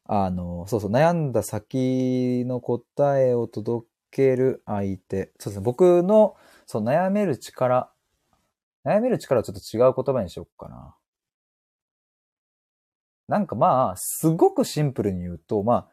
[0.06, 5.32] あの、そうそう、悩んだ先の答えを届ける相手。
[5.40, 6.36] そうですね、僕の、
[6.66, 7.93] そう、悩める力。
[8.86, 10.96] 悩める力はちょっと違う言葉にしよっかな。
[13.28, 15.88] なんかまあ、すごくシンプルに言うと、まあ、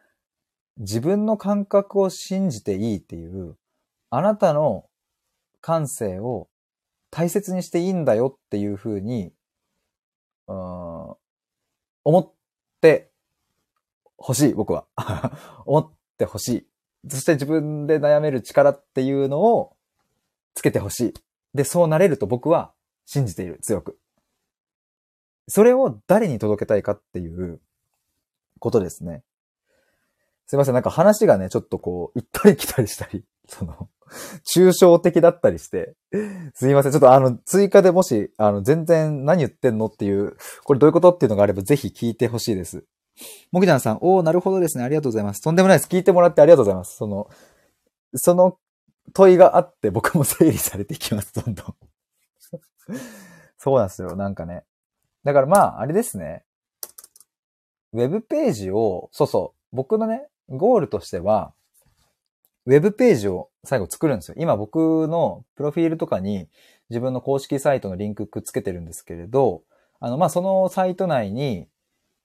[0.78, 3.56] 自分の感覚を信じていいっていう、
[4.10, 4.86] あなたの
[5.60, 6.48] 感性を
[7.10, 9.32] 大切にしていいんだよっていうふうに、
[10.48, 11.14] うん
[12.02, 12.32] 思っ
[12.80, 13.10] て
[14.18, 14.86] 欲しい、僕は。
[15.66, 16.66] 思って欲しい。
[17.08, 19.76] そして自分で悩める力っていうのを
[20.54, 21.14] つけて欲しい。
[21.54, 22.72] で、そうなれると僕は
[23.12, 23.98] 信じている、強く。
[25.48, 27.60] それを誰に届けたいかっていう
[28.60, 29.24] ことですね。
[30.46, 33.88] すいません、なんか話がね、ちょっとこう、行ったり来たりしたり、 その、
[34.56, 35.96] 抽象的だったりして、
[36.54, 36.92] すいません。
[36.92, 42.84] ちょっとあの、追加でもし、あの、全然何言ってんのっていう、これどういうことっていうのがあればぜひ聞いてほしいです。
[43.50, 44.84] もぎちゃんさん、おー、なるほどですね。
[44.84, 45.42] ありがとうございます。
[45.42, 45.88] とんでもないです。
[45.88, 46.96] 聞いてもらってありがとうございます。
[46.96, 47.28] その、
[48.14, 48.56] その
[49.12, 51.89] 問いがあって僕も整理されていきます、どんどん。
[53.58, 54.16] そうなんですよ。
[54.16, 54.64] なんかね。
[55.24, 56.44] だからまあ、あれですね。
[57.92, 61.52] ウェブページを、そうそう、僕のね、ゴールとしては、
[62.66, 64.34] ウェブページを最後作るんですよ。
[64.38, 66.48] 今僕のプロフィールとかに
[66.88, 69.62] 自分の公式サイトのリンクくっつけてるんですけれど、
[69.98, 71.68] あの、まあ、そのサイト内に、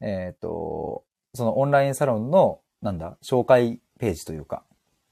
[0.01, 4.63] えっ、ー、と、そのオンラインサロンの、なんだ、紹介ページというか、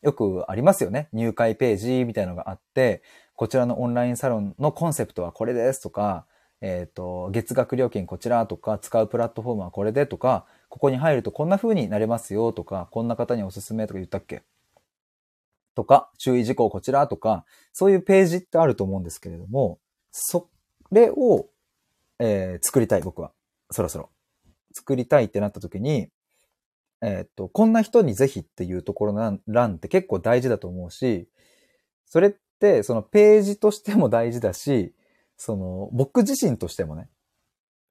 [0.01, 1.09] よくありますよね。
[1.13, 3.01] 入会ページみたいなのがあって、
[3.35, 6.25] こちらのオンラインサロンのコンセプトはこれですとか、
[6.61, 14.43] えっ、ー、と、月額料金こちらとか、使うプラットフォームはこれでとか、ここに入るとこんな風になれますよとか、こんな方におすすめとか言ったっけ？
[15.75, 17.43] とか、注意事項こちらとか、
[17.73, 19.79] そういうページってあると思うんですけれども、
[20.11, 20.47] そ
[20.91, 21.47] れを、
[22.19, 23.31] えー、作りたい、僕は。
[23.71, 24.09] そろそろ。
[24.73, 26.09] 作りたいってなった時に、
[27.01, 31.27] えっ、と、こんな人にぜひっていうところの欄って結構大事だと思うし、
[32.05, 32.33] それっ
[32.83, 34.93] そのページとしても大事だし、
[35.35, 37.09] その僕自身としてもね、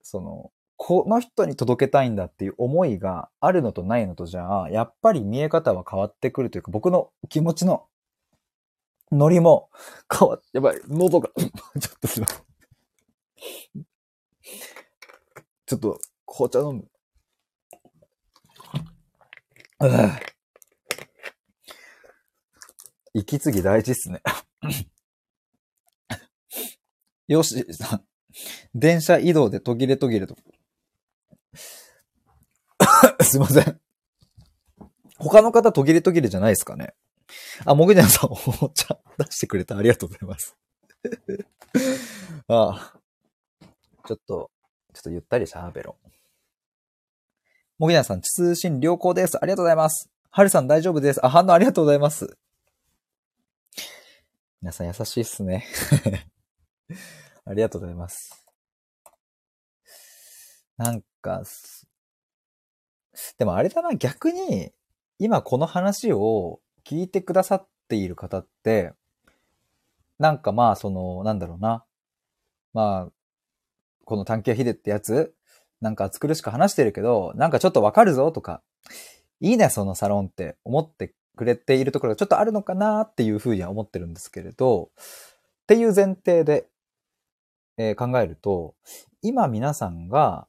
[0.02, 7.87] その、この人に届けたいんだっていう思いがあるのとないのとじゃあ、やっぱり見え方は変わってくるというか、僕の気持ちの
[9.12, 9.68] ノリも
[10.11, 11.48] 変わっ、やばい、喉が ちょ
[11.94, 12.42] っとすいません。
[15.66, 16.88] ちょっと紅茶飲む。
[23.14, 24.22] 息継ぎ大事っすね。
[27.29, 28.05] よしさん。
[28.75, 30.37] 電車移動で途切れ途切れと。
[33.22, 33.81] すいません。
[35.18, 36.94] 他の方途切れ途切れじゃないですかね。
[37.64, 39.77] あ、もぐにゃんさん、お茶出してくれた。
[39.77, 40.57] ありがとうございます。
[42.48, 42.98] あ あ。
[44.07, 44.51] ちょっと、
[44.92, 46.09] ちょっとゆったり喋ろう。
[47.79, 49.38] もぎなさん、通信良好です。
[49.38, 50.11] ありがとうございます。
[50.31, 51.25] はるさん大丈夫です。
[51.25, 52.37] あ、反応ありがとうございます。
[54.62, 55.66] 皆さん優しいっすね。
[57.44, 58.46] ありがとうございます。
[60.77, 61.42] なんか、
[63.38, 64.72] でもあれだな、逆に、
[65.18, 68.92] 今この話を聞いてくださっている方って、
[70.20, 71.85] なんかまあ、その、なんだろうな。
[72.72, 73.12] まあ、
[74.05, 75.35] この探求ヒデってやつ、
[75.81, 78.62] なんか暑苦しく話してるけど、なんかちょっとわかるぞとか、
[79.40, 86.66] いいね、そのサロンって思ってくれているところがちょっとあるのかなっていうふうには思ってるんですけれど、っていう前提で、
[87.79, 88.75] えー、考えると、
[89.23, 90.47] 今皆さんが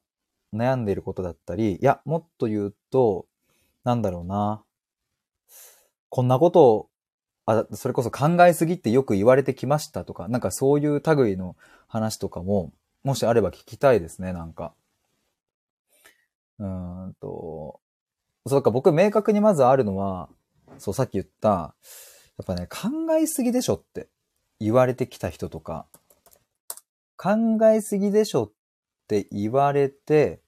[0.52, 3.26] 悩んでいることだったり、いや、もっと言うと、
[3.84, 4.62] なんだろうな。
[6.08, 6.88] こんなことを、
[7.46, 11.56] あ、それこそ考えすぎってよく言われてきましたとか、なんかそういう類の
[11.88, 14.74] 話とかも、もしあれば聞きたいですね、なんか。
[16.58, 17.80] うんと、
[18.46, 20.28] そうか、僕明確にまずあるのは、
[20.78, 24.08] そう、さっき言った、やっぱね、考えすぎでしょって
[24.60, 25.86] 言われてきた人とか、
[27.16, 28.52] 考えすぎでしょっ
[29.08, 30.40] て言われて、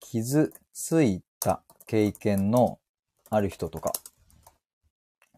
[0.00, 2.78] 傷ついた経験の
[3.30, 3.92] ある人とか、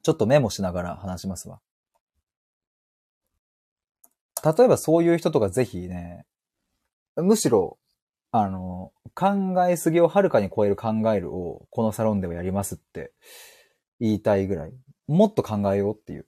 [0.03, 1.61] ちょっとメモしながら話しますわ。
[4.45, 6.27] 例えばそういう人とかぜひね、
[7.17, 7.79] むしろ
[8.35, 13.13] あの、考えすぎをはるかに超える考えるを、このサロンではやりますって
[14.03, 14.73] 言いたいぐらい。
[15.07, 16.27] もっと考えようっていう。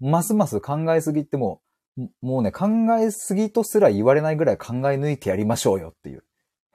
[0.00, 1.62] ますます考えすぎっても
[1.96, 2.66] う、もうね、考
[2.98, 6.24] えすぎとすら言われないぐらい考え抜いてやりましょうよっていう。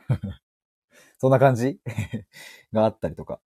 [1.19, 1.79] そんな感じ？
[2.73, 3.39] があったりとか。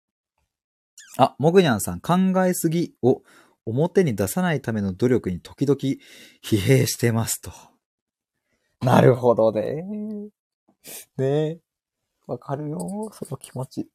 [1.18, 3.24] あ、もぐにゃんさん、考えすぎを
[3.66, 7.52] 表に出さないための努力に時々疲弊してますと。
[8.82, 9.84] なるほどね。
[11.18, 11.60] ねえ。
[12.26, 13.90] わかるよ、その気持ち。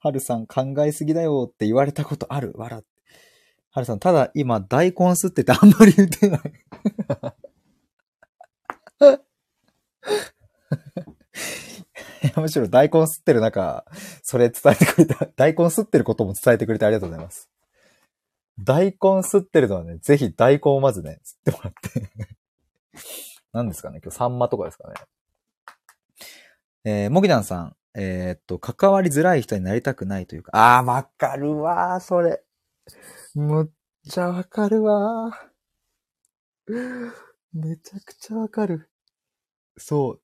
[0.00, 2.52] はるさん考えすぎだよって言われたことある？
[2.56, 2.88] 笑って。
[3.70, 6.40] はるさん、ただ今大根吸っててあんまり言ってない
[12.40, 13.84] むしろ大根吸ってる中、
[14.22, 15.26] それ伝えてくれた。
[15.36, 17.50] 大根吸ってることも伝えてくれてありがとうございます。
[18.58, 22.10] 大根吸ってるのはね、ぜひ大根をまずね、吸ってもらって
[23.52, 24.94] 何ですかね今日サンマとかですかね
[26.84, 32.42] えー、もぎだんさん、えーっと、関わりづらい人になりたくないというか、あー、わかるわ、それ。
[33.34, 33.68] むっ
[34.06, 35.30] ちゃわかるわ。
[37.54, 38.90] めちゃくちゃわかる。
[39.78, 40.20] そ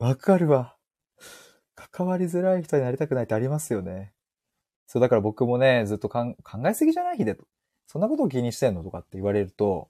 [0.00, 0.04] う。
[0.04, 0.76] わかるわ。
[1.74, 4.12] 関わりづらい人になりたくないってありますよね。
[4.88, 6.34] そう、だから僕もね、ずっと考
[6.66, 7.16] えすぎじゃない？
[7.16, 7.44] ヒデと。
[7.86, 8.82] そんなことを気にしてんの？
[8.82, 9.88] とかって言われると、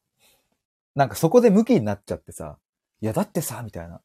[0.94, 2.58] なんかそこで向きになっちゃってさ、
[3.00, 4.02] いやだってさ、みたいな。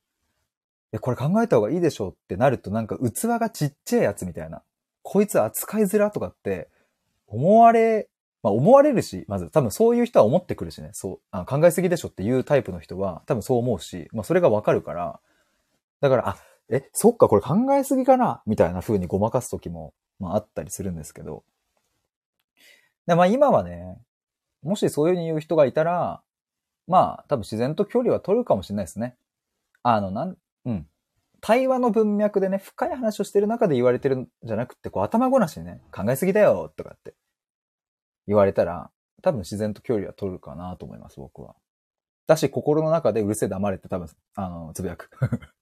[0.93, 4.63] いや、これ考えた方がいいでしょうってなるとなんか器がちっちゃいやつみたいな。
[5.03, 6.69] こいつ扱いづらとかって
[7.27, 8.09] 思われ、
[8.43, 10.89] まあ思われるし、まず多分そういう人は思ってくるしね。
[10.93, 15.19] そう、あ考えすぎでしょっていうタイプの人は多分そう思うし、まあそれがわかるから。
[16.01, 16.37] だから、あ、
[16.69, 21.43] え、そっか、これ考えすぎかなみたいな風にごまかす時も、まああったりするんですけど。
[23.05, 23.97] でまあ今はね、
[24.61, 26.21] もしそういう風に言う人がいたら、
[26.87, 29.15] まあ多分自然と距離は取るかもしれないですね。
[29.83, 30.87] あの、なん、うん。
[31.39, 37.15] 対話の文脈でね、深い話をしてる中で言われてるんじゃなくて、こう頭ごなしにね、考えすぎだよとかって
[38.27, 41.55] 言われたら、多分自然と距離は取るかなと思います、僕は。
[42.27, 45.09] だし、心の中でうるせえ黙れって多分、あの、つぶやく。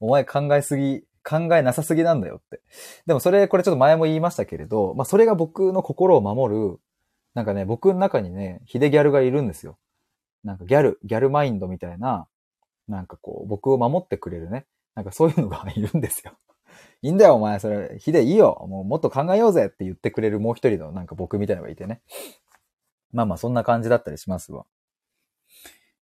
[0.00, 2.60] お前考えすぎ、考えなさすぎなんだよって。
[3.06, 6.80] でもそれ、これちょっと前も言いましたけれど、まあそれが僕の心を守る、
[7.34, 9.78] なんかね、僕の中にね、ヒデギャルがいるんですよ。
[10.42, 12.26] なんかギャル、ギャルマインドみたいな、
[12.88, 14.66] なんかこう、僕を守ってくれるね。
[14.94, 16.32] なんかそういうのがいるんですよ。
[17.02, 18.66] いいんだよ、お前、それ、ヒデいいよ。
[18.68, 22.00] もうもっと考えようぜって言ってくれるもう一人のなんか僕みたいなのがいてね。
[23.12, 24.66] まあまあ、そんな感じだったりしますわ。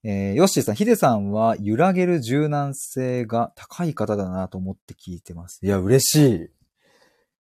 [0.02, 5.58] えー、ヨッシーさん、ヒデさんは揺らげる柔軟性が高い方だなと思って聞いてます。
[5.64, 6.50] いや、嬉しい。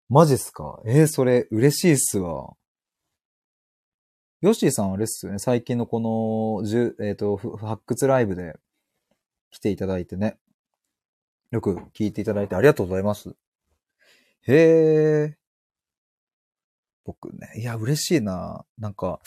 [0.08, 0.80] マジっすか？
[0.86, 2.54] えー、それ、嬉しいっすわ。
[4.40, 5.38] ヨッシーさんあれっすよね。
[5.38, 8.58] 最近のこの、じゅえっ、と、ふ発掘ライブで
[9.50, 10.38] 来ていただいてね。
[11.50, 13.34] よく聞いていただいてありがとうございます。
[14.42, 15.36] へえ。
[17.04, 18.66] 僕ね、いや、嬉しいな。
[18.78, 19.20] なんか、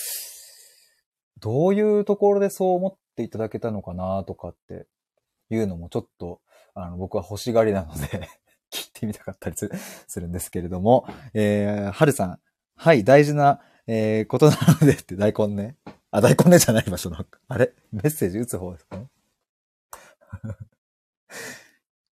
[1.40, 4.88] どういうところでそう思っていただけたのかなとかって
[5.50, 6.42] いうのもちょっと、
[6.76, 8.30] あの、僕は欲しがりなので
[8.72, 12.40] 聞いてみたかったりするんですけれども、えー、はるさん、
[12.76, 15.76] はい、大事な、えー、ことなのでって大根ね。
[16.12, 17.74] あ、大根ねじゃない場所の、あれ？
[17.92, 19.08] メッセージ打つ方ですかね？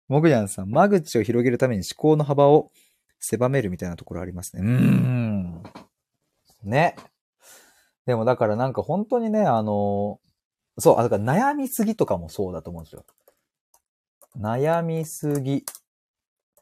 [0.07, 2.71] もぐやんさん、間口を広げるために思考の幅を
[3.19, 4.61] 狭めるみたいなところありますね。
[4.61, 5.63] うーん。
[6.63, 6.95] ね。
[8.05, 10.19] でもだからなんか本当にね、あの、
[10.77, 13.05] そう、あだから悩みすぎとかもそうだと思うんですよ。
[14.37, 15.63] 悩みすぎっ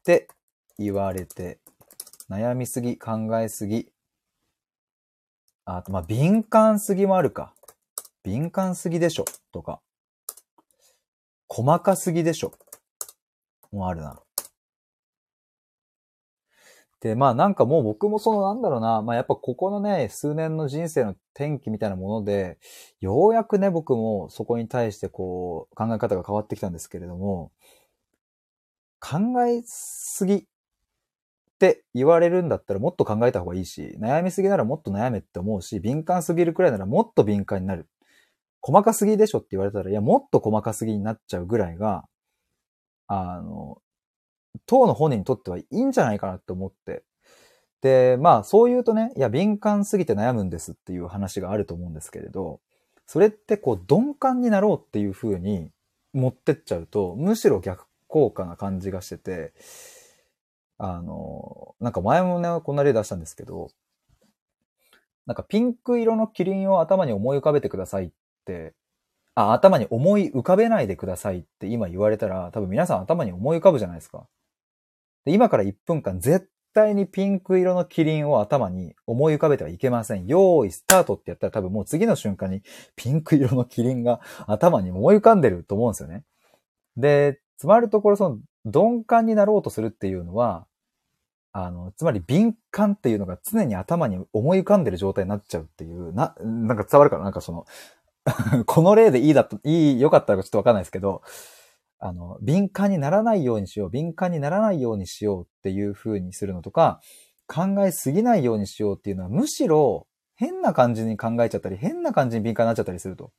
[0.03, 0.27] て
[0.77, 1.59] 言われて、
[2.29, 3.91] 悩みすぎ、考えすぎ。
[5.65, 7.53] あと、まあ、敏感すぎもあるか。
[8.23, 9.81] 敏感すぎでしょ、とか。
[11.53, 12.51] 細かすぎでしょ。
[13.71, 14.19] もうあるな。
[16.99, 22.57] で、まあなんかもう僕もそのなんだろうな、まあやっぱここのね、数年の人生の転機みたいなもので、
[23.01, 27.51] ようやくね、僕もそこに対してこう、考え方が変わってきたんですけれども、
[28.99, 30.43] 考えすぎっ
[31.59, 37.87] て言われるんだったらもっと考えた方がいいし、悩みすぎならもっと悩めって思うし、敏感すぎるくらいならもっと敏感になる。
[38.63, 42.05] 細かすぎでしょって言われたら、いや、もっと細かすぎになっちゃうぐらいが、
[43.07, 43.81] あの、
[44.65, 47.03] 当の本人にとってはいいんじゃないかなって思って。
[47.81, 52.61] で、まあそう言うとね、いや、敏感すぎて悩むんですっていう話があると思うんですけれど、
[53.05, 55.69] それってこう鈍感になろうっていう風に
[56.13, 59.53] 持ってっちゃうと、むしろ逆効果な感じがしてて、
[60.77, 63.69] あの、なんか前もね、こんな例出したんですけど、
[65.25, 68.09] なんかピンク色のキリンを頭に思い浮かべてくださいっ、
[69.35, 74.27] あ、頭に思い浮かべないでくださいって今言われたら、多分皆さん頭に思い浮かぶじゃないですか。
[75.25, 80.27] で今から1分間絶対にピンク色のキリンを頭に思い浮かべてはいけません。
[80.27, 82.61] 用意スタートってやったら多分もう次の瞬間に
[82.95, 86.23] ピンク色のキリンが頭に思い浮かんでると思うんですよね。
[86.97, 90.65] で、つまるところその鈍感になろうとするっていうのは、
[91.53, 97.25] あの、つまり敏感っていうのが常に頭に思い浮かんでる状態になっちゃうっていう、な、なんか伝わるかな？
[97.25, 97.65] なんかその、
[98.65, 101.21] この例でいいだと、いい、良かったらちょっとわかんないですけど、
[101.99, 107.01] あの、敏感にならないようにしよう、敏感にならないようにしようっていう風にするのとか、
[107.47, 113.31] 考えすぎないようにしようっていうのは、むしろ変な感じに考えちゃったり、変な感じに敏感になっちゃったりすると。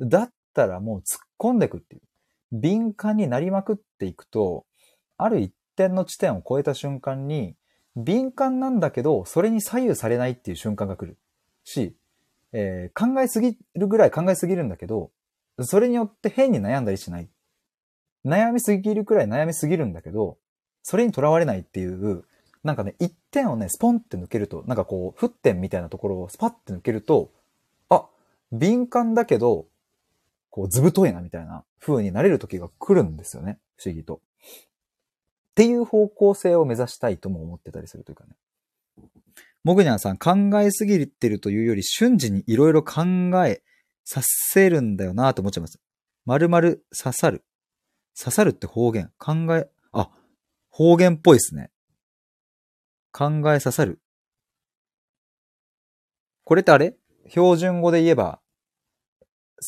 [0.00, 1.04] だったらもう突っ
[1.38, 2.02] 込んでいくっていう。
[2.52, 4.66] 敏感になりまくっていくと、
[5.16, 7.54] ある一点の地点を超えた瞬間に、
[7.96, 11.18] 敏感なんだけど、それに左右されないっていう瞬間が来る。
[11.64, 11.96] し、
[12.52, 15.10] えー考えすぎるぐらい考えすぎるんだけど、
[15.60, 17.28] それによって変に悩んだりしない。
[18.24, 20.38] 悩みすぎるくらい悩みすぎるんだけど、
[20.82, 22.24] それにとらわれないっていう、
[22.62, 27.32] なんかね、一点をね、スポンって抜けると、なんかこう、沸点みたいなところをスパッて抜けると、
[27.88, 28.06] あ、
[28.52, 29.66] 敏感だけど、
[30.50, 33.58] こう、ずぶといなみたいな風になれる時が来るんですよね。
[33.76, 34.16] 不思議と。
[34.16, 38.30] っていう方向性を目指したいとも思ってたりするというかね。
[39.64, 43.04] モグニャンさん、考えすぎてるというより、瞬時にいろいろ考
[43.46, 43.62] え
[44.04, 45.78] させるんだよなと思っちゃいます。
[46.24, 46.60] 丸々
[46.96, 47.44] 刺さる。
[48.18, 49.12] 刺さるって方言。
[49.18, 50.10] 考え、あ、
[50.68, 51.70] 方言っぽいですね。
[53.12, 54.00] 考え刺さる。
[56.44, 56.96] これってあれ？
[57.28, 58.40] 標準語で言えば、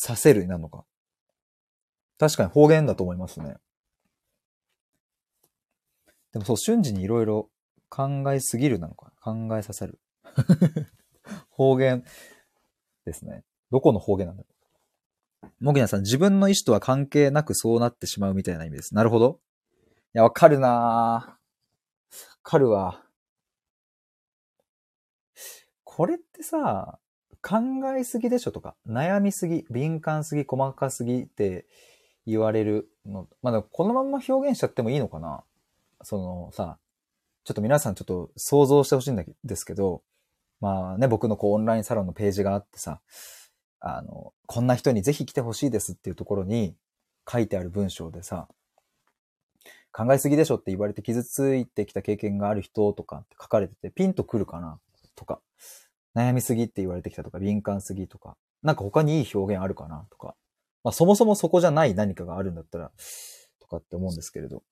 [0.05, 0.83] 刺せるなのか。
[2.17, 3.55] 確かに方言だと思いますね。
[6.33, 7.49] でもそう、瞬時にいろいろ
[7.87, 9.13] 考えすぎるなのか。
[9.25, 9.99] 考え刺さる。
[11.49, 12.03] 方言
[13.05, 13.43] ですね。
[13.71, 15.63] どこの方言なんだろう。
[15.63, 18.93] もぎなさん、自分の意思とは関係なくそうなってしまうみたいな意味です。
[18.93, 19.39] なるほど。
[20.13, 20.71] いや、わかるなぁ。
[21.31, 21.37] わ
[22.43, 23.03] かるわ。
[25.83, 26.99] これってさ、
[27.41, 27.57] 考
[27.97, 31.65] えすぎでしょとか、悩みすぎ、敏感すぎ、細かすぎって
[32.27, 33.27] 言われるの。
[33.41, 35.43] まあ、このまま表現しちゃってもいいのかな
[36.03, 36.77] そのさ、
[37.45, 40.01] ちょっと皆さんちょっと想像してほしいんですけど、
[40.59, 43.01] まあね、僕のこうオンラインサロンのページがあってさ、
[43.79, 46.75] あの、こんな人にぜひ来てほしいですっていうところに
[47.31, 48.47] 書いてある文章でさ、
[49.91, 54.79] 考えすぎでしょって言われて傷ついてきた経験がある人とかって書かれててピンとくるかな？
[55.15, 55.39] とか、
[56.15, 60.07] 悩みすぎって言われてきたとか、敏感すぎとか、なんか他にいい表現あるかな？
[60.09, 60.35] とか、
[60.83, 62.91] まあそもそもそこじゃない何かがあるんだったら、
[63.61, 64.63] とかって思うんですけれど。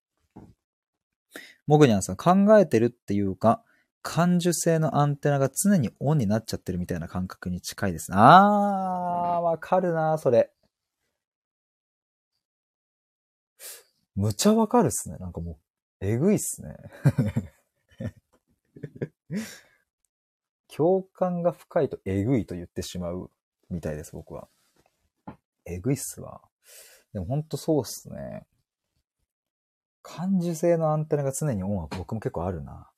[1.65, 3.63] モグニャンさん、考えてるっていうか、
[4.01, 8.17] 感受性のアンテナが常にオンになっちゃってるみたいな感覚に近いですね。
[8.19, 10.51] あー、わかるなそれ。
[14.15, 15.17] むちゃわかるっすね。
[15.17, 16.75] なんかもう、えぐいっすね。
[20.67, 23.31] 共感が深いとえぐいと言ってしまう
[23.69, 24.49] みたいです、僕は。
[25.65, 26.41] えぐいっすわ。
[27.13, 28.45] でもほんとそうっすね。
[30.03, 32.89] 感受性のアンテナが常にオンは僕も結構あるな。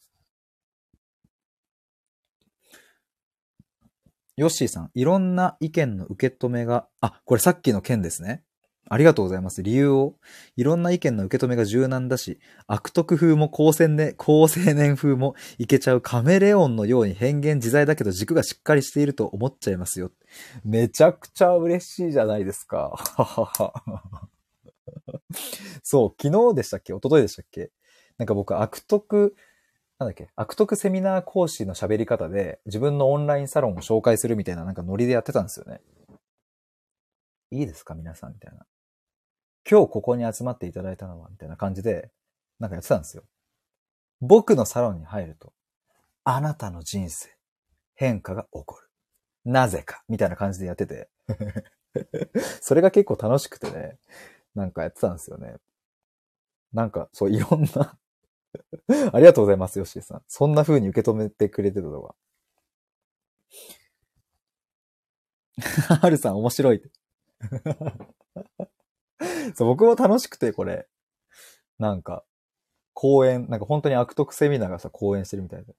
[4.36, 8.43] ヨッシーさん、いろんな意見の受け止めが、あ、これさっきの件ですね。
[8.88, 9.64] ありがとうございます。
[9.64, 10.16] 理由を。
[10.58, 20.12] いろんな意見の受け止めが柔軟だし、悪徳風も高青年、高青年風もいけちゃうカメレオンのように変幻自在だけど軸がしっかりしていると思っちゃいますよ。
[20.64, 22.93] めちゃくちゃ嬉しいじゃないですか。
[25.84, 26.93] そう、昨日でしたっけ？
[26.93, 27.72] 一昨日でしたっけ？
[28.18, 29.36] なんか僕、悪徳、
[29.99, 30.30] なんだっけ？
[30.36, 35.82] 悪徳セミナー講師の喋り方で自分のオンラインサロンを紹介するみたいななんかノリでやってたんですよね。
[37.51, 37.93] いいですか？
[37.95, 38.66] 皆さんみたいな。
[39.70, 42.12] 今日ここに集まっていただいたのはみたいな感じで、
[42.60, 43.24] なんかやってたんですよ。
[44.22, 45.53] 僕のサロンに入ると、
[46.24, 47.30] あなたの人生、
[47.95, 48.89] 変化が起こる。
[49.43, 50.03] なぜか？
[50.08, 51.10] みたいな感じでやってて。
[52.62, 53.97] それが結構楽しくてね、
[54.56, 55.56] なんかやってたんですよね。
[56.74, 57.97] なんか、そう、いろんな
[59.14, 60.24] ありがとうございます、ヨッシーさん。
[60.28, 62.16] そんな風に受け止めてくれてたのは。
[66.01, 66.89] はるさん面白いって。
[69.56, 70.88] そう、僕も楽しくて、これ。
[71.80, 72.24] なんか、
[72.93, 75.76] 講演、なんか本当に悪徳セミナーがさ、講演してるみたいで。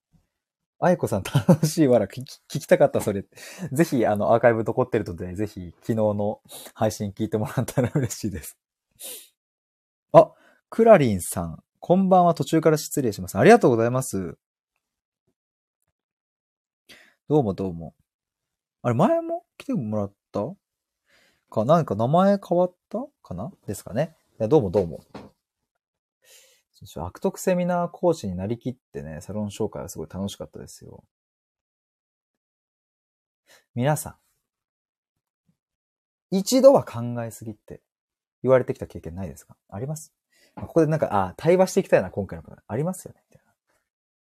[0.78, 3.24] あいこさん楽しいわら、聞きたかった、それ。
[3.72, 6.40] ぜひ、あの、アーカイブ残ってるので、ぜひ、昨日の
[6.74, 8.58] 配信聞いてもらったら嬉しいです。
[10.12, 10.32] あ、
[10.70, 11.62] クラリンさん。
[11.80, 13.38] こんばんは、途中から失礼します。
[13.38, 14.38] ありがとうございます。
[17.28, 17.94] どうもどうも。
[18.82, 20.40] あれ、前も来てもらった？
[21.50, 23.06] か、なんか名前変わった？
[23.22, 23.52] かな？
[23.66, 24.16] ですかね。
[24.38, 25.04] どうもどうも。
[26.96, 31.04] 悪徳セミナー講師になりきってね、サロン紹介はすごい楽しかったですよ。
[33.74, 34.18] 皆さ
[36.30, 37.80] ん、一度は考えすぎって
[38.46, 39.56] 言われてきた経験ないですか？
[39.68, 40.12] あります
[40.54, 42.56] ここでなんか、あ対話していきたいな、今回のこと。
[42.66, 43.44] ありますよねみたい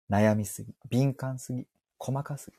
[0.10, 1.66] な悩みすぎ、敏感すぎ、
[1.98, 2.58] 細かすぎ。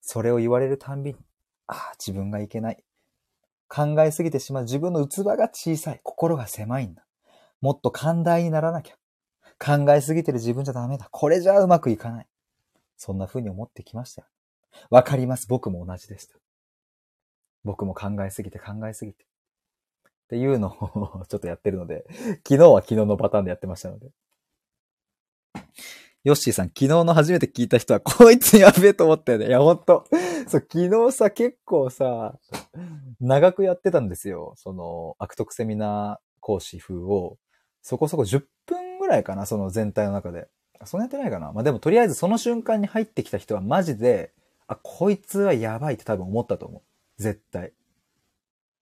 [0.00, 1.18] それを言われるたんびに、
[1.66, 2.84] あ、自分がいけない。
[3.68, 6.00] 考えすぎてしまう自分の器が小さい。
[6.04, 7.04] 心が狭いんだ。
[7.60, 8.96] もっと寛大にならなきゃ。
[9.58, 11.08] 考えすぎてる自分じゃダメだ。
[11.10, 12.26] これじゃうまくいかない。
[12.96, 14.28] そんな風に思ってきましたよ。
[14.90, 15.48] わかります。
[15.48, 16.36] 僕も同じでした。
[17.64, 19.26] 僕も考えすぎて考えすぎて。
[20.26, 22.04] っていうのをちょっとやってるので、
[22.46, 24.10] 昨日は昨日のパターンでやってましたので。
[26.24, 29.46] ヨッシーさん、昨日の初めて聞いた人は、こいつやべえと思ったよね。
[29.46, 30.04] いや、ほんと。
[30.48, 32.36] そう、昨日さ、結構さ、
[33.20, 34.54] 長くやってたんですよ。
[34.56, 37.38] その、悪徳セミナー講師風を、
[37.80, 40.48] そこそこ10分ぐらいかな、その全体の中で。
[40.84, 41.52] そんなやってないかな。
[41.52, 44.32] まあでもとりあえずその瞬間に入ってきた人はマジで、
[44.66, 46.82] あ、こいつはやばいって多分思ったと思う。
[47.22, 47.72] 絶対。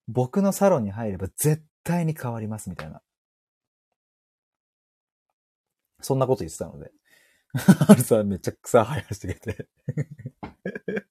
[0.08, 3.02] 僕のサロンに入れば絶対に変わりますみたいな。
[6.00, 6.92] そんなこと言ってたので。
[7.86, 9.68] ハルさんめっちゃ草生やしてきて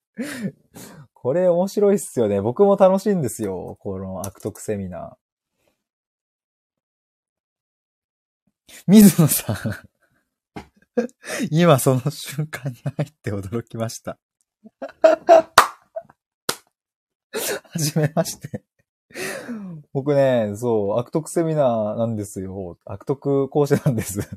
[1.13, 2.41] これ面白いっすよね。
[2.41, 3.77] 僕も楽しいんですよ。
[3.79, 5.15] この悪徳セミナー。
[8.87, 9.55] 水野さん
[11.49, 14.19] 今その瞬間に入って驚きました。
[15.01, 15.53] は
[17.77, 18.63] じめまして
[19.93, 22.77] 僕ね、そう、悪徳セミナーなんですよ。
[22.85, 24.19] 悪徳講師なんです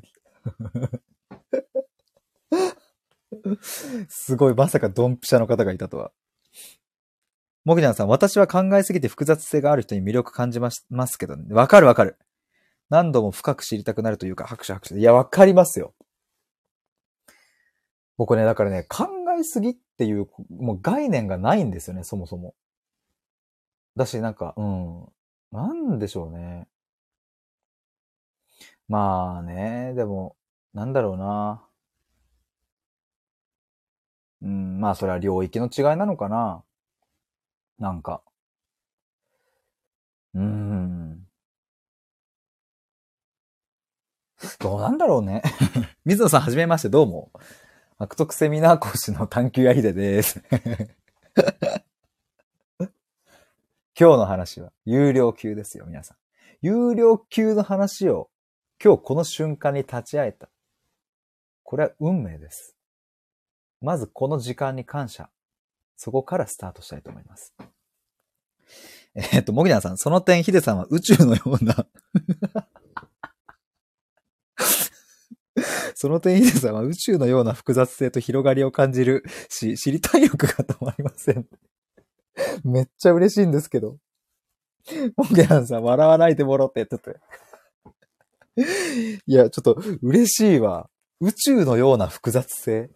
[4.09, 6.11] すごい、まさかドンピシャの方がいたとは。
[7.65, 11.53] もぎちゃんさん、私は考えすぎて複雑性がある人に魅力感じますますけどね。
[11.53, 12.17] わかるわかる。
[12.89, 14.95] 何度も深く知りたくなるというか、拍手拍手。
[14.95, 15.93] いや、わかりますよ。
[18.15, 19.07] 僕ね、だからね、考
[19.37, 22.55] えすぎっていう、もう概念がないんですよね、そもそも。
[23.97, 25.05] だし、なんか、うん。
[25.51, 26.67] なんでしょうね。
[28.87, 30.37] まあね、でも、
[30.73, 31.63] なんだろうな。
[34.41, 36.63] うん、まあそれは領域の違いなのかな。
[37.79, 38.21] なんか。
[40.33, 41.27] うーん。
[44.59, 45.41] どうなんだろうね。
[46.05, 47.31] 水野さんはじめまして、どうも。
[47.97, 50.41] 悪徳セミナー講師の探求やひでです。
[53.99, 56.17] 今日の話は有料級ですよ、皆さん。
[56.61, 58.29] 有料級の話を
[58.83, 60.49] 今日この瞬間に立ち会えた。
[61.63, 62.75] これは運命です。
[63.81, 65.31] まずこの時間に感謝。
[65.95, 67.55] そこからスタートしたいと思います。
[69.15, 71.87] えっと、もぎなさん、その点、ヒデさんは宇宙のような
[75.95, 81.47] その点、ヒデさんは宇宙のような複雑性と広がりを感じるし、知りたい欲が止まりません。
[82.63, 83.97] めっちゃ嬉しいんですけど。
[85.15, 87.19] モンゲランさん、笑わないでもろって言ってて。
[89.25, 90.89] いや、ちょっと嬉しいわ。
[91.19, 92.89] 宇宙のような複雑性。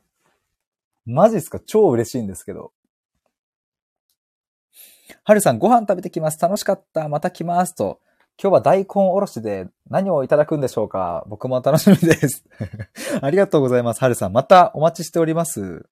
[1.06, 1.60] マジっすか？
[1.60, 2.72] 超嬉しいんですけど。
[5.24, 6.40] はるさん、ご飯食べてきます。
[6.40, 7.10] 楽しかった。
[7.10, 7.76] また来ます。
[7.76, 8.00] と。
[8.42, 11.26] 今日は大根おろしで何をいただくんでしょうか？
[11.28, 12.46] 僕も楽しみです。
[13.22, 14.02] ありがとうございます。
[14.02, 15.86] はるさん、またお待ちしております。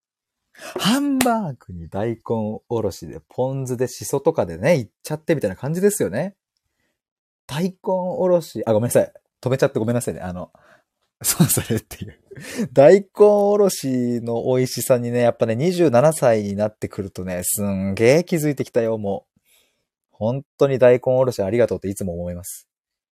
[0.78, 2.22] ハンバーグに大根
[2.68, 6.36] おろしで、ポン酢でシソとかでね、いっちゃってみたいな感じですよね。
[7.48, 9.14] 大根おろし、あ、ごめんなさい。
[9.42, 10.20] 止めちゃってごめんなさいね。
[10.20, 10.52] あの、
[11.24, 12.20] そう、それっていう。
[12.72, 19.40] 大根おろしの美味しさにね、やっぱね、27歳になってくるとね、すんげえ気づいてきたよ、もう。
[20.12, 22.68] 本当に大根おろしありがとうっていつも思います。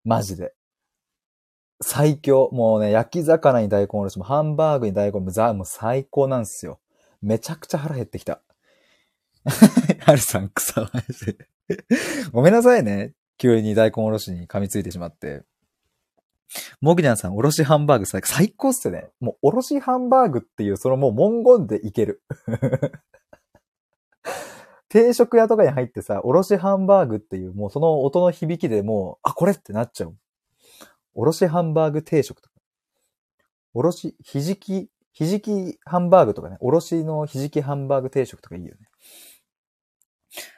[0.03, 0.53] マジで。
[1.81, 2.49] 最強。
[2.51, 6.79] もうね、焼き魚に大根おろしも、ハンバーグに大根も、ザ、も最高なんですよ。
[7.21, 8.41] めちゃくちゃ腹減ってきた。
[10.05, 11.47] はるさん、草生えて。
[12.31, 13.13] ごめんなさいね。
[13.37, 15.43] 急に大根おろしに噛みついてしまって。
[16.81, 19.09] モギニャンさん、おろしハンバーグ最最高っすよね。
[19.19, 22.21] もう、おろしハンバーグっていう、そのもう文言でいける。
[24.89, 30.17] 定食屋とかに入ってさ、おろしハンバーグっていう、もうその音の響きでもう、あ、これってなっちゃう。
[31.13, 32.55] おろしハンバーグ定食とか。
[33.73, 38.87] おろし、ひじき、ひじきハンバーグとかね、おろしのひじきハンバーグ定食とかいいよね。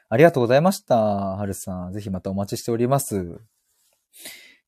[0.09, 0.95] ありがとうございました。
[0.95, 1.93] はるさん。
[1.93, 3.41] ぜひまたお待ちしております。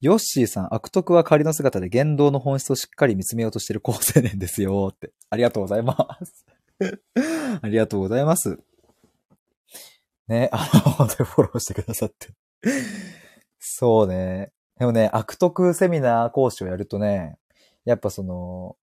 [0.01, 4.89] ヨッシーさん、悪徳は仮の姿で言動の本質をしっかり見つめようとしてる高青年ですよ。
[4.91, 5.13] って。
[5.29, 6.45] ありがとうございます。
[7.61, 8.59] ありがとうございます。
[10.27, 10.69] ね、あ
[10.99, 12.29] の、フォローしてくださって。
[13.59, 14.51] そうね。
[14.77, 17.37] でもね、悪徳セミナー講師をやるとね、
[17.85, 18.75] やっぱその、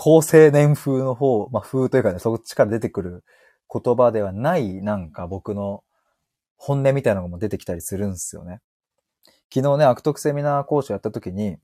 [0.00, 3.24] 高青年風の方、まあ風というかね、そっちから出てくる
[3.68, 5.82] 言葉ではない、なんか僕の
[6.56, 8.60] 本音みたいなのも出てきたりするんですよね。
[9.52, 11.56] 昨日ね、悪徳セミナー講師やった時に、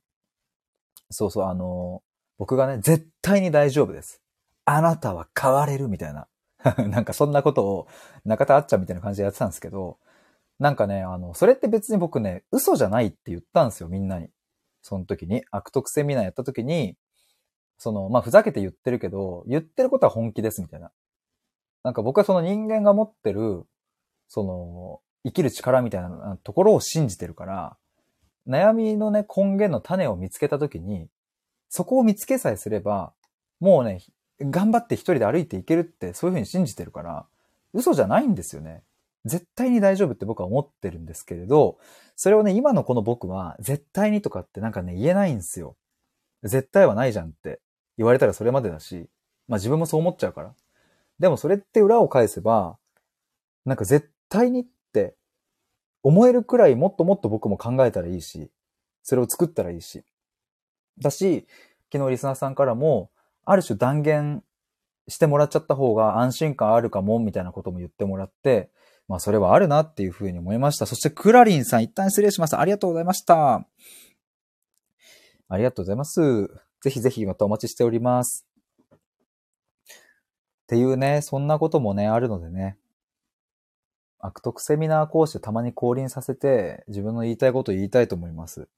[1.10, 2.02] そうそう、あの、
[2.36, 4.20] 僕がね、絶対に大丈夫です。
[4.64, 6.26] あなたは変われるみたいな。
[6.88, 7.86] なんかそんなことを
[8.24, 10.00] 中田あっちゃんみたいな感じでやってたんですけど、
[10.58, 14.28] なんかね、あの、それって別に僕ね、嘘じゃないって言ったんですよ、みんなに。
[14.82, 15.44] その時に。
[15.52, 16.96] 悪徳セミナーやった時に、
[17.78, 20.90] その、まあ、ふざけて言ってるけど、言ってることは本気ですみたいな。
[21.82, 23.64] なんか僕はその人間が持ってる、
[24.28, 27.76] その、生きる力みたいなところを信じてるから、
[28.46, 31.08] 悩みのね、根源の種を見つけたときに、
[31.68, 33.12] そこを見つけさえすれば、
[33.60, 34.00] もうね、
[34.40, 37.26] 頑張って一人で歩いていけるって、そういうふうに信じてるから、
[37.72, 38.82] 嘘じゃないんですよね。
[39.24, 41.78] 絶対に大丈夫って僕は思ってるんですけれど、
[42.16, 45.76] それをね、今のこの僕は、絶対にとかってなんかね、言えないんですよ。
[46.42, 47.60] 絶対はないじゃんって
[47.96, 49.08] 言われたらそれまでだし、
[49.48, 50.54] まあ自分もそう思っちゃうから。
[51.18, 52.76] でもそれって裏を返せば、
[53.64, 55.14] なんか絶対にって
[56.02, 58.50] 思えるくらいもっともっと僕も考えたらいいし、
[59.02, 60.04] それを作ったらいいし。
[61.00, 61.46] だし、
[61.92, 63.10] 昨日リスナーさんからも、
[63.44, 64.42] ある種断言
[65.08, 68.70] してもらっちゃった方が安心感あるかも、みたいなことも言ってもらって、
[69.08, 70.86] まあそれはあるなっていうふうに思いました。
[70.86, 72.56] そしてクラリンさん一旦失礼します。
[72.56, 73.66] ありがとうございました。
[75.48, 76.63] ありがとうございます。
[76.84, 78.46] ぜひぜひまたお待ちしております。
[78.92, 78.98] っ
[80.66, 82.76] ていうね、そんなこともね、あるのでね。
[84.18, 88.68] 悪徳セミナー講師たまに降臨させて、自分の言いたいこと言いたいと思います。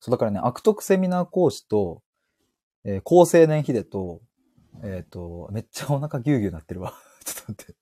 [0.00, 2.02] そう、だからね、悪徳セミナー講師と、
[2.82, 4.20] えー、高青年ヒデと、
[4.82, 6.94] えっ、ー、と、めっちゃお腹ギューギューなってるわ。
[7.24, 7.76] ちょっと待って。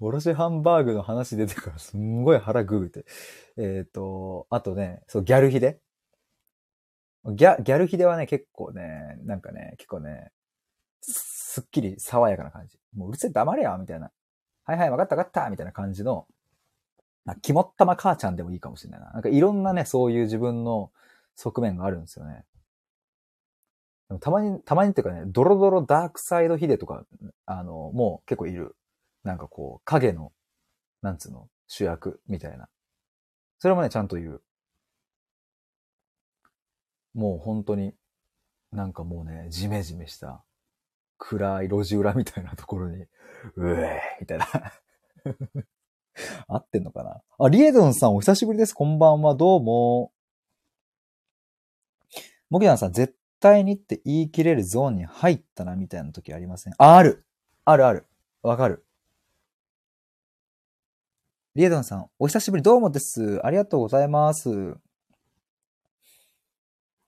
[0.00, 3.06] おろしハンバーグの話出てからすんごい腹グーって。
[3.56, 5.80] えっ、ー、と、あとね、そう、ギャルヒデ
[7.32, 10.30] ギャ、ギャルヒデはね、結構ね、なんかね、結構ね、
[11.00, 12.78] すっきり爽やかな感じ。
[12.94, 14.10] もううるせえ黙れよみたいな。
[14.64, 16.26] はいはい、わかったわかったみたいな感じの、
[17.24, 19.10] まあ、肝っ玉母ちゃんでもいいかもしれないな。
[19.12, 20.90] なんかいろんなね、そういう自分の
[21.36, 22.44] 側面があるんですよね。
[24.08, 27.04] でもたまに、たまにっていうかね、ドロドロダークサイドヒデとか、
[27.46, 28.76] あの、もう結構いる。
[29.22, 30.32] なんかこう、影の、
[31.00, 32.68] なんつうの、主役みたいな。
[33.58, 34.42] それもね、ちゃんと言う。
[37.14, 37.94] もう本当に、
[38.72, 40.42] なんかもうね、ジメジメした
[41.18, 43.08] 暗い路地裏みたいなところに、う
[43.70, 44.46] えーみたいな
[46.48, 47.20] 合ってんのかな？
[47.38, 48.74] あ、リエドンさんお久しぶりです。
[48.74, 49.34] こんばんは。
[49.34, 50.12] どうも。
[52.50, 56.74] モキナンさん、絶対にって言い切れるゾーンに入ったな、みたいな時ありません？
[56.78, 57.24] あ、ある。
[57.64, 58.06] あるある。
[58.42, 58.84] わかる。
[61.54, 63.40] リエドンさん、お久しぶり、どうもです。
[63.46, 64.76] ありがとうございます。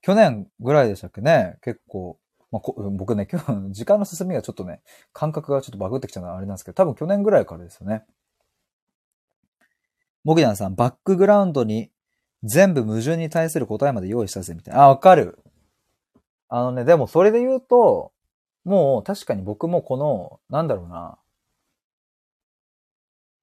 [0.07, 2.17] 去年ぐらいでしたっけね結構、
[2.49, 4.81] まあ、 僕ね、今日、時間の進みがちょっとね、
[5.11, 8.05] 感覚がちょっとバグってきたのはあれなんですけど、多分去年ぐらいからですよね。
[10.23, 11.91] モギダンさん、バックグラウンドに
[12.41, 14.83] 全部矛盾に対する答えまで用意したぜ、みたいな。
[14.83, 15.43] あ、わかる。
[16.47, 18.13] あのね、でもそれで言うと、
[18.63, 21.17] もう確かに僕もこの、なんだろうな、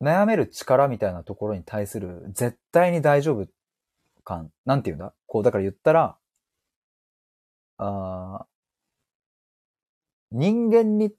[0.01, 3.47] 悩める力みたいなところに対する絶対に大丈夫
[4.25, 5.13] 感、なんて言うんだ？
[5.27, 6.17] こう、だから言ったら、
[7.79, 8.47] あ
[10.31, 11.13] 人間に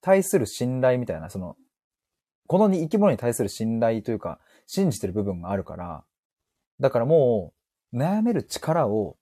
[0.00, 1.56] 対する信頼みたいな、その、
[2.46, 6.04] この生き物に対する信頼というか、信じてる部分があるから、
[6.78, 7.52] だからも
[7.92, 9.16] う、悩める力を、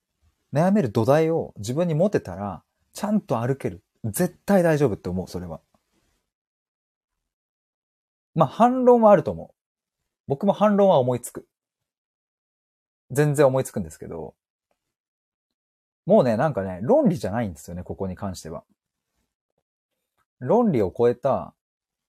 [0.53, 3.83] 悩める土台を自分に持てたら、ちゃんと歩ける。
[4.05, 5.61] 絶対大丈夫って思う、それは。
[8.35, 9.55] まあ、反論はあると思う。
[10.27, 11.47] 僕も反論は思いつく。
[13.11, 14.35] 全然思いつくんですけど、
[16.09, 18.65] もうね、なんかね、論理じゃないんですよね、ここに関しては。
[20.41, 21.55] 論理を超えた、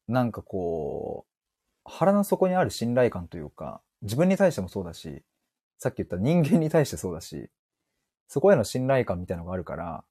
[0.08, 5.22] なんかこう、腹の底にある信頼感というか、自分に対してもそうだし、
[5.80, 7.50] さっき言った人間に対してそうだし、
[8.30, 10.06] そこへの信頼感みたいのがあるから、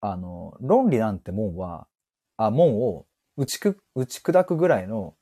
[0.00, 1.88] あの、論理なんてもんは、
[2.38, 3.04] あ、もんを
[3.36, 5.14] 打ちく、打ち砕くぐらいの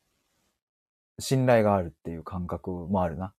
[1.19, 3.35] 信頼があるっていう感覚もあるな。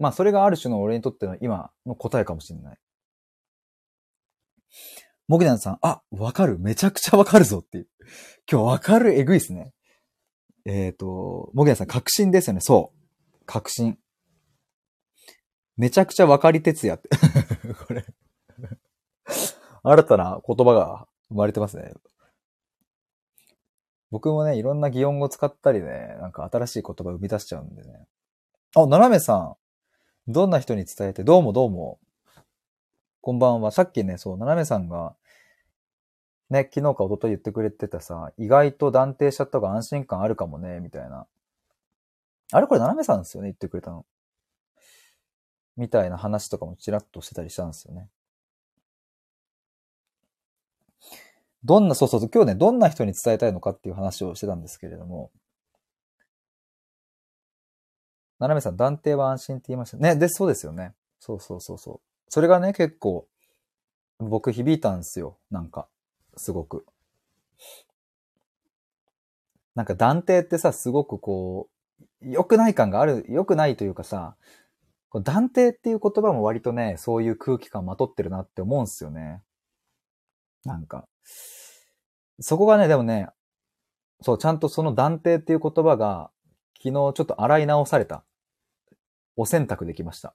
[0.00, 2.78] まあ、それがある種の俺にとっての今の答えかもしれない。
[5.28, 6.58] モギナンさん、あ、わかる。
[6.58, 7.88] めちゃくちゃわかるぞっていう。
[8.50, 9.72] 今日わかるえぐいっすね。
[10.64, 12.60] えっ、ー、と、モギナンさん、確信ですよね。
[12.60, 13.44] そう。
[13.44, 13.98] 確信。
[15.76, 17.08] めちゃくちゃわかり哲也って。
[17.86, 18.04] これ
[19.82, 21.92] 新たな言葉が生まれてますね。
[24.10, 28.06] 僕もね、いろんな擬音語使ったりね、なんか新しい言葉生み出しちゃうんでね。
[28.74, 29.56] あ、斜めさん。
[30.26, 32.00] どんな人に伝えて、どうもどうも。
[33.28, 33.72] こんばんは。
[33.72, 35.14] さっきね、そう、ななめさんが、
[36.48, 41.26] ね、昨日か一昨日言ってくれてたさ、意外と断定しちゃった方が安心感あるかもね、みたいな。
[42.52, 44.06] あれこれななめさんですよね、言ってくれたの。
[45.76, 48.08] みたいな話とかもちらっとしてたりしたんですよね。
[51.64, 55.30] どんな、そうそう、今日ね、どんな人に伝えたいのかっていう話をしてたんですけれども、
[58.38, 60.16] ななめさん、断定は安心って言いましたね。
[60.16, 60.94] で、そうですよね。
[61.18, 62.07] そうそうそうそう。
[62.28, 63.26] それがね、結構、
[64.18, 65.38] 僕響いたんですよ。
[65.50, 65.88] なんか、
[66.36, 66.84] すごく。
[69.74, 74.36] なんか断定ってさ、すごくこう、良くない感がある、良くないというかさ、
[75.22, 79.42] 断定っていう言葉も割とね、そういう空気感まとってるなって思うんすよね。
[80.64, 81.08] なんか。
[82.40, 83.28] そこがね、でもね、
[84.20, 86.30] そう、ちゃんとその断定っていう言葉が、
[86.76, 88.24] 昨日ちょっと洗い直された。
[89.36, 90.34] お選択できました。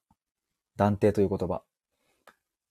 [0.77, 1.63] 断定という言葉。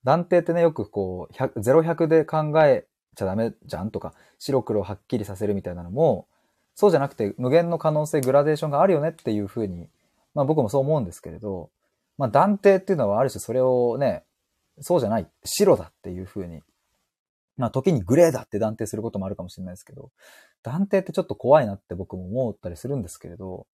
[0.04, 6.26] 断定ってね、よくこう、0、100で考えちゃダメじゃんとか、白黒はっきりさせるみたいなのも、
[6.74, 9.88] そうじゃなくて無限の可能性、グラデーションがあるよねっていうふうに、
[10.34, 11.70] まあ僕もそう思うんですけれど、
[12.18, 14.24] まあ断定っていうのはある種それをね、
[14.80, 16.62] そうじゃない、白だっていうふうに、
[17.56, 20.10] まあ時にグレーだって断定することもあるかもしれないですけど、
[20.62, 23.66] 断定ってちょっと怖いなって僕も思ったりするんですけれど、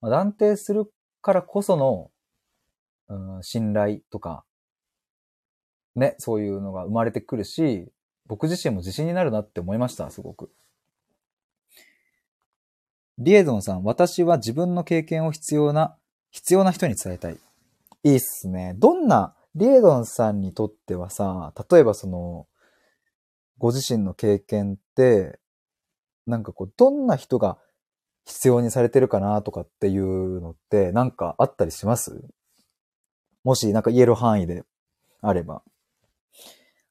[0.00, 0.90] まあ、断定する
[1.22, 2.10] からこその、
[3.08, 4.44] うん、信頼とか、
[5.96, 7.90] ね、そういうのが生まれてくるし、
[8.26, 10.52] 僕自身も自信になるなって思いました、すごく。
[13.18, 15.96] リエゾンさん、私は自分の経験を必要な、
[16.30, 17.38] 必要な人に伝えたい。
[18.04, 18.74] いいっすね。
[18.76, 22.46] どんな、リエゾンさんにとってはさ、例えばその、
[23.56, 25.40] ご自身の経験って、
[26.26, 27.56] なんかこう、どんな人が
[28.26, 32.22] 必要にされてるかなとかっていうのって、なんかあったりします？
[33.44, 34.64] もし、なんか言える範囲で
[35.22, 35.62] あれば。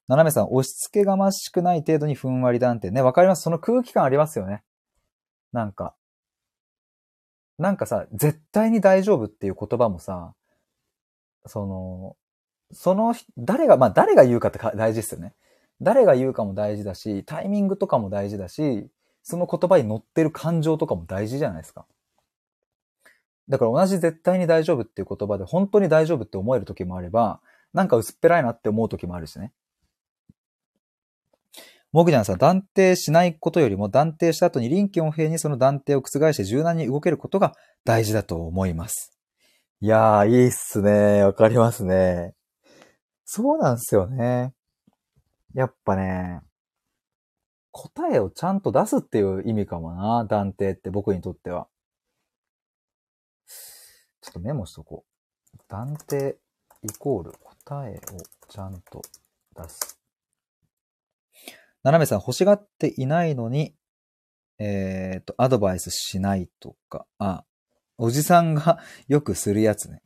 [0.08, 3.02] 斜めさん、押し付けがましくない程度にふんわり断定ね。
[3.02, 3.42] わかります？
[3.44, 4.64] その空気感ありますよね。
[5.52, 5.96] なんか。
[7.58, 10.34] なんかさ、絶対に大丈夫っていう言葉もさ、
[11.46, 12.16] その、
[12.72, 15.34] その、誰が、まあ誰が言うかって大事ですよね。
[15.82, 18.88] 誰が言うかも大事だし、タイミングとかも大事だし、
[19.24, 21.86] その言葉に乗ってる感情とかも大事じゃないですか。
[23.48, 27.40] だから同じ絶対に大丈夫っていう言葉で本当に大丈夫って思える時もあれば、
[27.74, 29.52] なんか薄っぺらいなって思う時もあるしね。
[31.96, 37.54] モグジャンさん、断定しないことよりも断定した後に臨機応変にその断定を覆して柔軟に動けることが
[37.86, 39.18] 大事だと思います。
[39.80, 41.24] いやー、いいっすね。
[41.24, 42.34] わかりますね。
[43.24, 44.52] そうなんすよね。
[45.54, 46.42] やっぱね、
[47.72, 51.70] 答えをちゃんと出すっていう意味かもな、断定って僕にとっては。
[54.20, 55.06] ちょっとメモしとこ
[55.54, 55.58] う。
[55.70, 56.38] 断定
[56.84, 57.32] イコール
[57.64, 58.00] 答えを
[58.50, 59.02] ちゃんと
[59.56, 60.05] 出す。
[61.86, 63.76] 斜めさん欲しがっていないのに、
[64.58, 67.46] えっ、ー、と、アドバイスしないとか、あ、
[68.00, 70.02] おじさんがよくするやつね。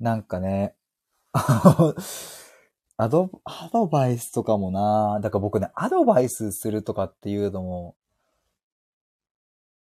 [0.00, 0.74] なんかね、
[1.32, 7.94] アド、アドバイスとかもなだから僕ね、アドバイスするとかっていうのも、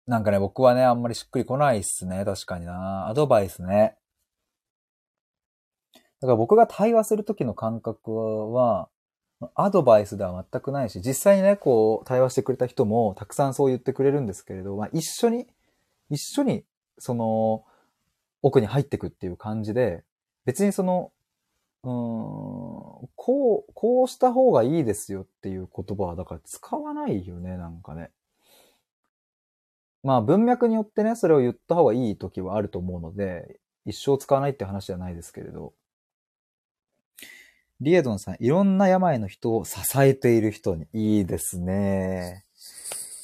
[0.07, 2.23] なんかね、僕はね、あんまりしっくりこないっすね。
[2.23, 3.97] 確かになアドバイスね。
[6.21, 8.87] だから僕が対話するときの感覚は、
[9.53, 15.47] アドバイスでは全くないし、実際にね、こう、対話してくれた人もたくさんそう言ってくれるんですけれど、まあ、一緒に、
[16.09, 16.63] 一緒に、
[16.97, 17.65] その、
[18.41, 20.03] 奥に入ってくっていう感じで、
[20.45, 21.11] 別にその、
[21.83, 21.91] うん、
[23.15, 28.11] こう、こうした方がいいですよっていう言葉は、だから使わないよね、なんかね。
[30.03, 35.73] まあ文脈によってね、それを言った方がいい時はあると思うので、一生使わないって話じゃないですけれど。
[37.81, 40.87] リエドンさん、いろんな病の人を支えている人に。
[40.93, 42.45] いいですね。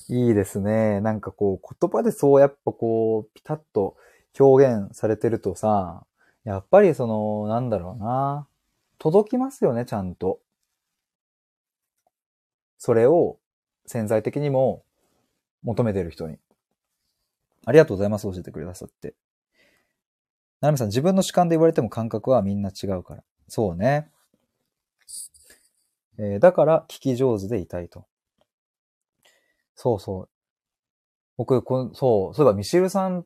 [0.09, 0.99] いいですね。
[0.99, 3.95] なんかこう、言葉でそうやっぱこう、ピタッと
[4.37, 6.05] 表現されてるとさ、
[6.43, 8.47] やっぱりその、なんだろうな。
[8.97, 10.41] 届きますよね、ちゃんと。
[12.77, 13.37] それを
[13.85, 14.83] 潜在的にも
[15.63, 16.39] 求めてる人に。
[17.65, 19.15] ありがとうございます、教えてくださって。
[20.59, 23.23] ななみさん、自分の主観で言われても感覚はみんな違うから。
[23.47, 24.09] そうね。
[26.17, 28.05] えー、だから聞き上手でいたいと。
[29.75, 30.29] そうそう。
[31.37, 33.25] 僕、こそう、そういえばミシルさん、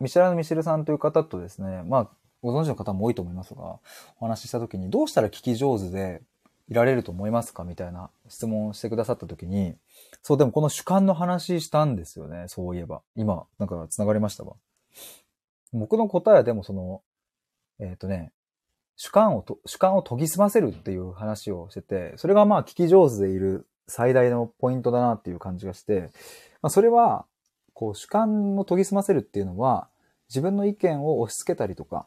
[0.00, 2.08] ミシェラのミシルさんという方とですね、まあ、
[2.40, 3.80] ご存知の方も多いと思いますが、
[4.20, 6.22] お話しした時に、どうしたら聞き上手で
[6.68, 9.74] いられると思いますかみたいな質問をしてくださった時に、
[10.22, 13.02] そう、でもこの主観の話したんですよね、そういえば。
[13.16, 14.54] 今、なんか繋がりましたわ。
[15.72, 17.02] 僕の答えはでもその、
[17.80, 18.32] えっ、ー、とね、
[19.00, 26.10] 主観をと、主観を研ぎ澄ませるっていう話をしてて、それがまあ聞き上手でいる最大のポイントだなっていう感じがして、
[26.62, 27.24] まあそれは、
[27.74, 29.88] こう主観を研ぎ澄ませるっていうのは、
[30.28, 32.06] 自分の意見を押し付けたりとか、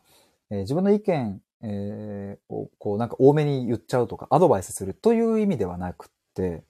[0.49, 6.65] えー、自分の意見、えー、をこうなんか多めに言っちゃうとか、アドバイスするという意味ではなくって、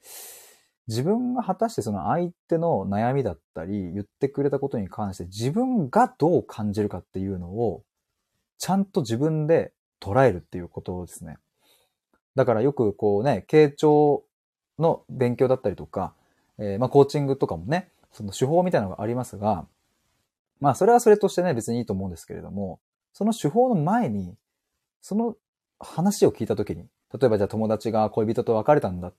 [0.87, 7.81] 自分が果たしてその相手の悩みだったり、言ってくれたことに関して自分がどう感じるかっていうのを、
[8.59, 11.37] ちゃんと自分で捉えるっていうことですね。
[12.35, 14.23] だからよくこうね、傾聴
[14.79, 16.13] の勉強だったりとか、
[16.57, 19.65] えー、まあコーチングとかもね、その手法みたいなのがありますが、
[20.59, 22.79] まあそれはそれとしてね、別にいいと思うんですけれども、
[23.13, 24.35] その手法の前に、
[25.01, 25.35] その
[25.79, 26.87] 話を聞いたときに、
[27.17, 29.11] 例えばじゃあ友達が恋人と別れたんだ。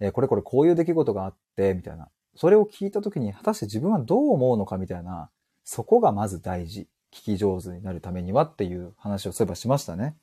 [0.00, 2.08] えー、これこれこういう出来事があって、みたいな。
[2.36, 5.30] それを聞いたときに、果たして自分はどう思うのかみたいな、
[5.64, 6.88] そこがまず大事。
[7.12, 10.16] 聞き上手になるためにはっていう話をそういえばしましたね。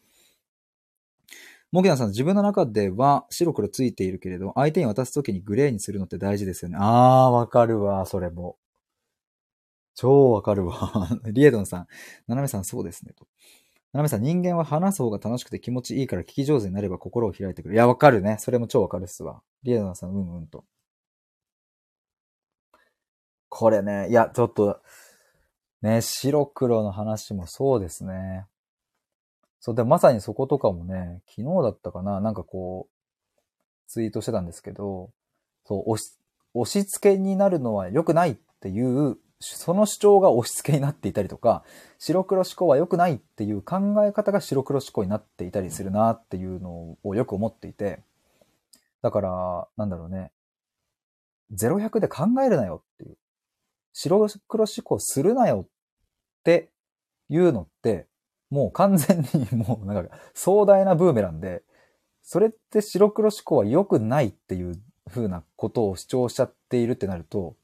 [1.72, 6.78] モキナさん、自分の中では白黒ついているけれど、相手に渡すときにグレーにするのって大事ですよね。
[6.80, 8.57] あー、わかるわ、それも。
[9.93, 11.09] 超わかるわ。
[11.32, 11.88] リエドンさん、
[12.28, 13.13] ナナメさん、そうですね。
[13.13, 13.28] と。
[13.93, 17.76] ナナメさん、人間は話す方が楽しくて気持ちいいから聞き上手になれば心を開いてくる。
[17.76, 18.38] いや、わかるね。
[18.39, 19.43] それも超わかるっすわ。
[19.63, 20.65] リエドンさん、うんうんと。
[23.49, 24.80] これね、いや、ちょっと、
[25.82, 28.47] ね、白黒の話もそうですね。
[29.60, 32.99] そう、で、まさにそことかもね、昨日だったかな、なんかこう、
[33.88, 35.12] ツイートしてたんですけど、
[35.66, 36.18] そう、押し、
[36.53, 41.64] 押し付けになるのは良くないっていう、その主張が押し付けになっていたりとか、
[41.97, 48.01] 白黒思考は良くないっていう考え方が白黒思考になっていたりするなっていうのをよく思っていて、
[49.01, 50.32] だから、なんだろうね、
[51.53, 53.18] 0100で考えるなよっていう、
[53.93, 55.70] 白黒思考するなよっ
[56.43, 56.70] て
[57.30, 58.07] いうのって、
[58.50, 61.64] もう完全にもうなんか壮大なブーメランで、
[62.22, 64.80] それって白黒思考は良くないっていう
[65.10, 67.56] 風なことを主張しちゃっているってなると、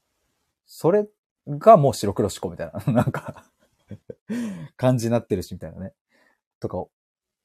[0.65, 1.07] それ
[1.47, 3.45] がもう白黒思考みたいな、 なんか
[4.77, 5.93] 感じになってるしみたいなね。
[6.59, 6.85] とか、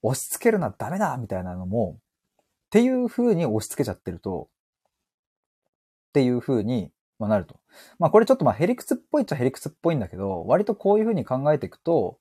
[0.03, 1.99] 押し付けるなダメだみたいなのも、
[2.39, 4.49] っていう風に押し付けちゃってると、
[6.09, 7.61] っていう風に、なると。
[7.99, 12.19] まあこれちょっとまあヘリクツっぽいっちゃヘリクツっぽいんだけど、割とこういう風に考えていくと、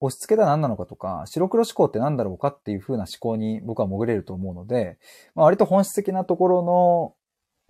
[0.00, 4.98] 押し付けは何なのかとか、白黒思考って何だろうかっていう風な思考に僕は潜れると思うので、
[5.34, 7.14] まあ、割と本質的なところの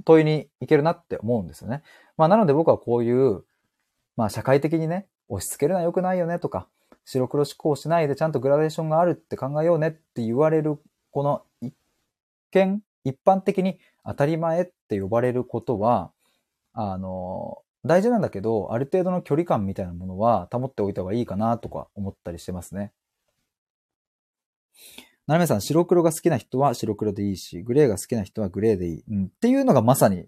[0.04, 1.82] 問いにいけるなって思うんですよね。
[2.16, 3.44] まあなので僕はこういう、
[4.16, 6.68] まあ社会的にね、押し付けるのは良くないよねとか、
[7.04, 10.78] 白黒思考しないでちゃんとグラデーションがあるって考えようねって言われる、
[11.10, 11.74] この一
[12.50, 16.10] 見、一般的に当たり前って呼ばれることは、
[16.72, 22.92] あの、大事なんだけど、ある程度の距離感みたいなものは保っておいた方がいいかなとか思ったりしてますね。
[25.26, 29.04] ななめさん、白黒が好きな人は白黒でいいし、グレーが好きな人はグレーでいい。
[29.08, 30.26] うん、っていうのがまさに、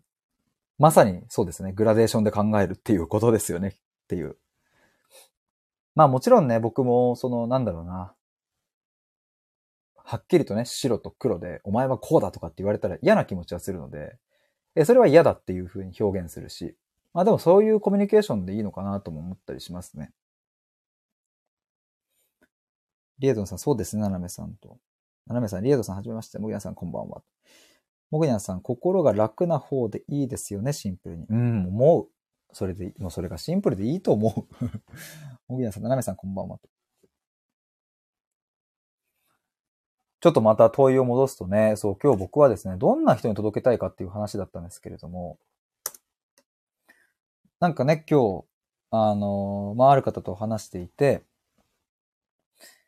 [0.78, 1.72] まさにそうですね。
[1.72, 3.68] グラデーションで考えるっていうことですよね。
[3.68, 3.72] っ
[4.08, 4.36] ていう。
[5.94, 8.14] まあもちろんね、僕も、その、なんだろうな。
[9.96, 14.16] はっきりとね、白と黒で、お前はこうだとかって言われたら嫌な気持ちはするので、
[14.74, 16.76] えそれは嫌だっていう風に表現するし、
[17.16, 20.12] まあでもそういうコミュニケーションでいいのかなとも思ったりしますね。
[23.18, 24.76] リエドンさん、そうですね、ナナメさんと。
[25.26, 26.38] ナナメさん、リエドンさん、はじめまして。
[26.38, 27.22] モギナさん、こんばんは。
[28.10, 31.24] モギナさん、心が楽な方でいいですよね、シンプルに。
[31.30, 32.08] うん、思う。
[32.52, 34.54] それで、もうそれがシンプルでいいと思う。
[35.48, 36.60] モギナさん、ナナメさん、こんばんは。
[40.20, 45.38] ちょっとまた問いを戻すとね、そう、今日僕はですね、どんな人に届けたいかっていう話だったんですけれども、
[47.58, 48.44] なんかね、今日、
[48.90, 51.22] あの、まあ、ある方と話していて、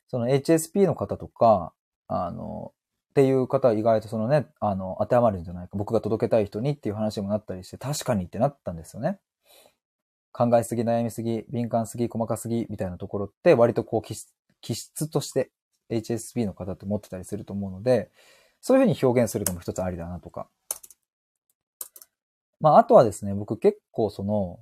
[0.08, 1.72] その HSP の方とか、
[2.06, 2.72] あの、
[3.10, 5.78] っていう方は意外とそのね、あの、当てはまるんじゃないか。
[5.78, 9.18] 僕が届けたい人にっていう話にもなったりして、確かにってなったんですよね。
[10.32, 14.02] 考えすぎ、悩みすぎ、敏感すぎ、細かすぎ、みたいなところって割とこう
[14.60, 15.50] 気質として
[15.90, 18.10] HSP の方って持ってたりすると思うので、
[18.60, 20.48] そういうふうに表現するのも一つありだなとか
[22.60, 24.58] まあ、あとはですね、僕結構その、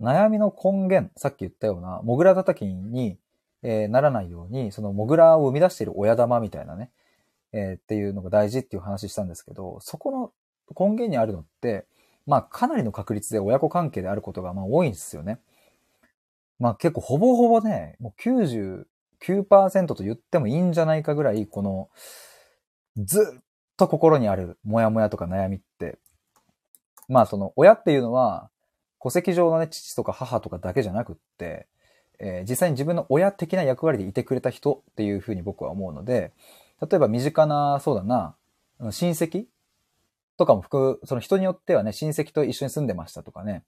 [0.00, 3.18] 悩みの根源、さっき言ったような、モグラ叩きに、
[3.62, 6.90] えー、ならないように、そのモグラを生み出している親玉みたいなね、
[7.52, 10.32] えー、っていうのが大事っていう話したんですけど、そこの
[10.78, 11.86] 根源にあるのって、
[12.26, 15.40] まあ、かなりの確率で親子関係であることが、まあ、多いんですよね。
[16.58, 21.88] まあ、結構ほぼほぼね、もう99%と言ってもいいんじゃないかぐらい、この、
[22.96, 23.42] ずっ
[23.76, 25.98] と心にあるモヤモヤとか悩みって
[27.10, 28.48] まあその親っていうのは
[29.02, 31.66] 戸籍上のね、父とか母とかだけじゃなくって、
[32.18, 36.32] えー、実際に自分の親的な役割でいてくれた人っていうふうに僕は思うので、
[36.82, 38.36] 例えば身近な、そうだな、
[38.90, 39.46] 親戚
[40.36, 43.64] とかも含むその人によってはね、親戚と一緒に住んでましたとかね、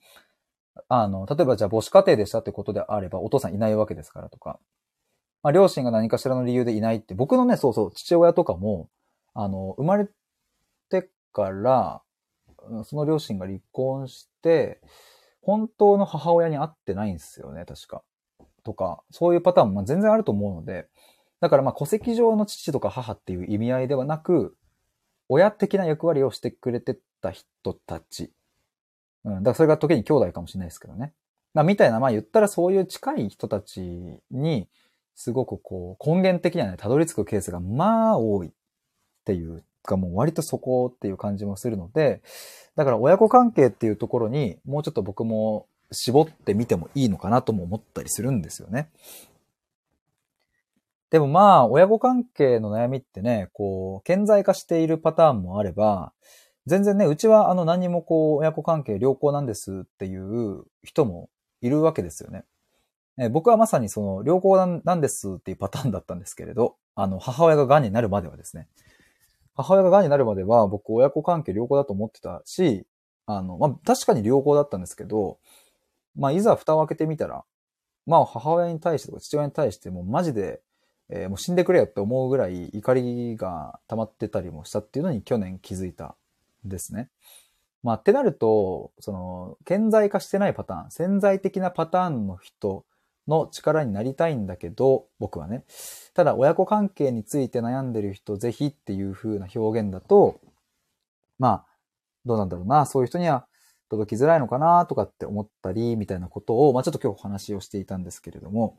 [0.89, 4.59] あの、例えばじゃあ母子家庭でしたってことであれば、お父さんいないわけですからとか、
[5.43, 8.89] まあ、両親が何かしらの理由でいないって、僕のね、そうそう、父親とかも、
[9.35, 10.09] あの、生まれ
[10.89, 12.03] てから、
[12.85, 14.81] その両親が離婚して、
[15.43, 18.03] 本当の母親に会ってないんですよね、確か。
[18.65, 20.89] とか、そういうパターンも全然あると思うので、
[21.41, 24.57] だからまあ戸籍上の父とか母っていう意味合いではなく、
[25.29, 28.33] 親的な役割をしてくれてた人たち。
[29.25, 31.13] うん、だからそれが時に兄弟かもしれないですけどね。
[31.55, 33.81] まあ、みたいな、まあ言ったらそういう近い人たち
[34.31, 34.69] に、
[35.15, 38.53] すごくこう、根源的にはね、たどり着くケースがまあ多いっ
[39.25, 42.23] ていうがもう割とそこっていう感じもするので、
[42.77, 48.89] だから親子関係っていうところにもうちょっと僕も絞ってみてもいいのかなとも思ったりするんですよね。
[51.11, 56.15] でもまあ、親子関係の悩みってね、こう、顕在化しているパターンもあれば、
[56.65, 61.29] 全然ね、うちはあの何もこう、親子関係良好なんですっていう人も
[61.61, 62.45] いるわけですよね。
[63.19, 68.69] え僕はまさにその良好なんですっていうパターンだったんですけれど、あの、母親が癌になるまではですね。
[69.55, 72.87] 母親が癌になるまでは僕親子関係良好だと思ってたし、
[73.27, 75.39] あの、まあ、確かに良好だったんですけど、
[76.17, 77.45] まあ、いざ蓋を開けてみたら、
[78.07, 80.61] まあ、母親に対してとか父親に対してもうマジで、
[81.09, 86.17] えー、もう死んでくれよって思うぐらい怒りが溜まってたりもしたっていうのに去年気づいた
[86.67, 87.11] んですね。
[87.83, 92.85] まあ、ってなると、その、顕在化してないパターン、潜在的なパターンの人
[93.29, 95.65] の力になりたいんだけど、僕はね。
[96.15, 100.41] ただ、親子関係について悩んでる人、ぜひっていう風な表現だと、
[101.39, 101.67] まあ、
[102.25, 103.47] どうなんだろうな、そういう人には
[103.93, 108.79] 届きづらいのかなとかって思ったり、みたいなことを、まあちょっと今日お話をしていたんですけれども、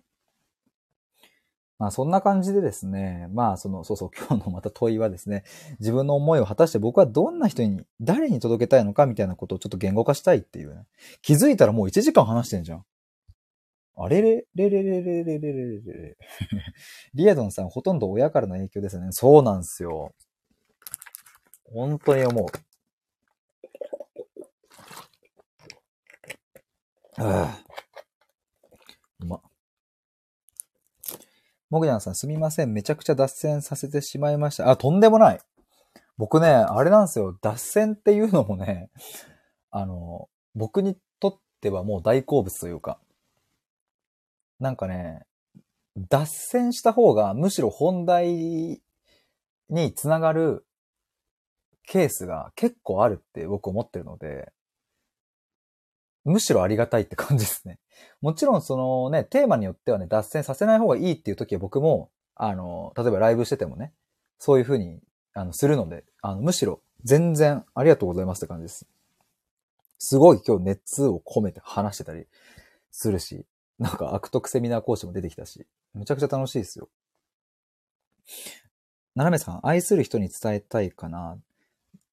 [1.77, 5.43] まあそんな感じでですね、まあその、そうそう、今日のまた問いはですね、
[5.79, 10.85] 自分の思いを果たして僕はどんな人に、誰に届けたいのかみたいなことをちょっと言語化したいっていうね。
[11.21, 12.85] 気づいたらもう1時間話してんじゃん。
[13.95, 16.17] あれれれれれれれれれれれ。
[17.13, 19.09] リエドンさん、ほとんど親からの影響ですよね。
[19.11, 20.13] そうなんですよ。
[21.71, 22.45] 本当に思う。
[27.17, 27.63] ああ。
[29.19, 29.41] うま。
[31.69, 32.73] もぐにゃんさんすみません。
[32.73, 34.69] めちゃくちゃ脱線させてしまいました。
[34.69, 35.39] あ、とんでもない。
[36.17, 37.37] 僕ね、あれなんですよ。
[37.41, 38.89] 脱線っていうのもね、
[39.71, 42.99] あの、僕にとってはもう大好物というか、
[44.59, 45.25] なんかね、
[45.97, 48.81] 脱線した方がむしろ本題
[49.69, 50.65] につながる
[51.85, 54.51] ケースが結構あるって僕思ってるので、
[56.25, 57.79] むしろありがたいって感じですね。
[58.21, 63.93] もちろんそのね、テーマによってはね、脱線させない方がいいっていう時は僕も、あの、例えばライブしててもね、
[64.39, 65.01] そういう風に、
[65.33, 68.87] あの、するので、あの、むしろ全然ありがとうございますって感じです。
[69.99, 72.25] すごい今日熱を込めて話してたり
[72.91, 73.45] するし、
[73.79, 76.89] なんか悪徳セミナー講師も出てきたし、めちゃくちゃ楽しいですよ。
[79.15, 81.37] ななめさん、愛する人に伝えたいかな。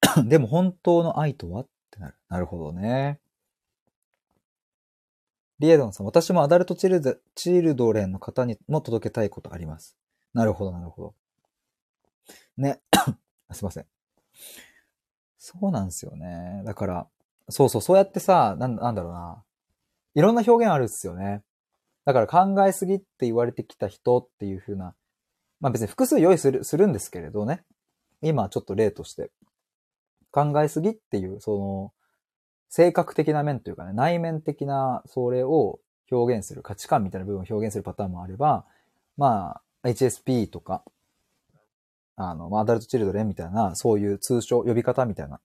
[0.26, 2.14] でも本当の愛とはってなる。
[2.28, 3.20] なるほどね。
[5.58, 9.96] リエドンさん、私もアダルトチルドチルドレンの方にも届けたいことあります。
[10.32, 11.14] なるほど、なるほど。
[12.56, 12.80] ね。
[13.52, 13.86] すいません。
[15.38, 16.62] そうなんですよね。
[16.64, 17.08] だから、
[17.48, 19.44] そうそう、そうやってさ、なんなんだろうな。
[20.14, 21.42] いろんな表現あるっすよね。
[22.05, 24.94] だから考えすぎって言われてきた人っていう風な、
[25.61, 27.64] まあ別に複数用意する、するんですけれどね。
[28.22, 29.30] 今ちょっと例として。
[30.30, 31.92] 考えすぎっていう、その、
[32.68, 35.80] 性格的な面というかね、内面的なそれを
[36.11, 38.64] 表現する、価値観みたいな部分を表現するパターンもあれば、
[39.16, 40.84] まあ、HSP とか、
[42.16, 45.40] あの、ま、アダルトチルドレンみたいな、そういう通称、呼び方みたいな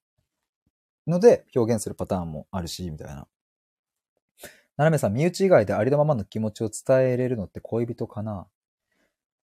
[1.07, 3.27] ので表現するパターンもあるし、みたいな。
[4.77, 8.47] ななめさん、身内以外でありのままの気持ちを伝えれるのって恋人かな？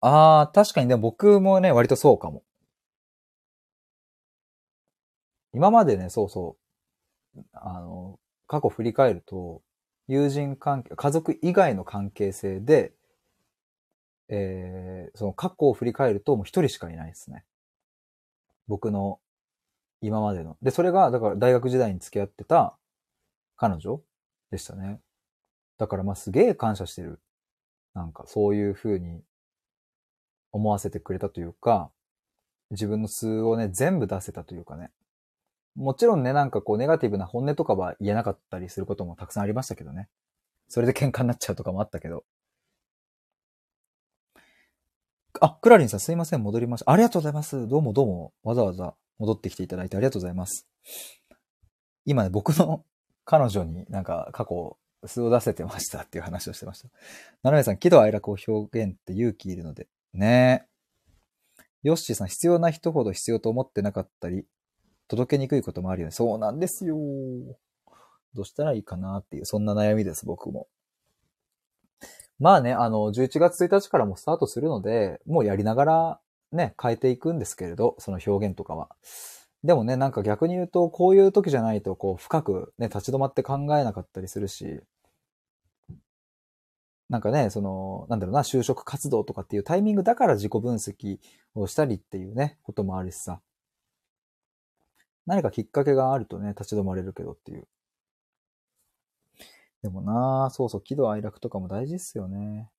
[0.01, 2.43] あー、確かにでも僕もね、割とそうかも。
[5.53, 6.57] 今までね、そうそ
[7.36, 7.41] う。
[7.53, 9.61] あの、過去振り返ると、
[10.07, 12.93] 友人関係、家族以外の関係性で、
[14.30, 17.43] えー、その過去を振り返るともう一人しかいないですね。
[18.67, 19.20] 僕の
[20.01, 20.55] 今までの。
[20.61, 22.78] で、それが、だから大学時代に付き合ってた
[23.57, 24.01] 彼女
[24.51, 25.01] でしたね。
[25.80, 27.19] だからまあすげえ感謝してる。
[27.95, 29.23] なんかそういう風に
[30.51, 31.89] 思わせてくれたというか、
[32.69, 34.91] 自分の素をね、全部出せたというかね。
[35.75, 40.09] もちろんね、なんかこう、ネガティブな本音とかは言えなかったりすることもたくさんありましたけどね。
[40.67, 42.25] それで喧嘩になっちゃうとかもあったけど。
[45.39, 46.91] あ、クラリンさんすいません、戻りました。
[46.91, 47.67] ありがとうございます。
[47.67, 50.67] どうもどうも、わざわざ戻ってきていただいてありがとうございます。
[52.05, 52.84] 今ね、僕の
[53.23, 56.89] 彼女になんか過去、素を出せてましたっていう話をしてました。
[57.43, 59.88] ななめさん、喜怒哀楽を表現って勇気いるので。
[60.14, 60.70] ねえ。
[61.84, 64.45] ヨッシーさん、必要な人ほど必要と思ってなかったり、
[65.08, 66.12] 届けにくいこともあるよね。
[66.12, 66.97] そうなんですよ。
[68.34, 70.68] どうしたらいいかなっていう、そんな悩みです、僕も。
[72.39, 76.20] まあね、あの、11月1日からもスタートするので、もうやりながら
[76.52, 78.89] ね、変えていくんですけれど、その表現とかは。
[79.64, 84.82] でもね、なんか逆に言うと、こういう時じゃないと、こう、深くね、立ち止まって考えなかったりするし、
[87.10, 91.20] なんかね、その、なんだろうな、就職活動とかっていうタイミングだから自己分析
[91.55, 93.41] をしたりっていうね、こともあるしさ。
[95.26, 97.68] 何かきっかけがあるとね、立ち止まれるけどっていう。
[99.82, 102.70] でもなそうそう、喜怒哀楽とかも大事っすよね。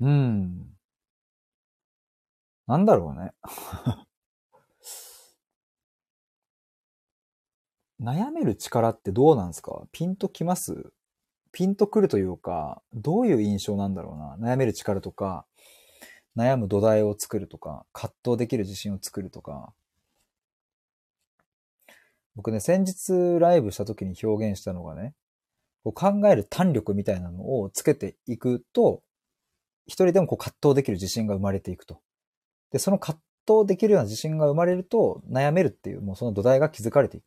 [0.00, 0.72] うん。
[2.66, 3.32] なんだろうね。
[8.02, 9.82] 悩める力ってどうなんですか？
[9.92, 10.92] ピンときます？
[11.52, 14.52] ピンとくるというか、どういう印象なんだろうな？
[14.54, 15.44] 悩める力とか、
[16.36, 19.72] 悩む土台を作るとか、葛藤できる自信を作るとか。
[22.34, 25.14] 僕ね、先日ライブした時に表現したのがね、
[25.84, 29.02] こう考える胆力みたいなのをつけていくと、
[29.86, 32.00] 一人でもこう葛藤できる自信が生まれていくと。
[32.70, 37.24] で、その葛藤できるような自信が生まれると、悩めるっていう、もうその土台が築かれていく。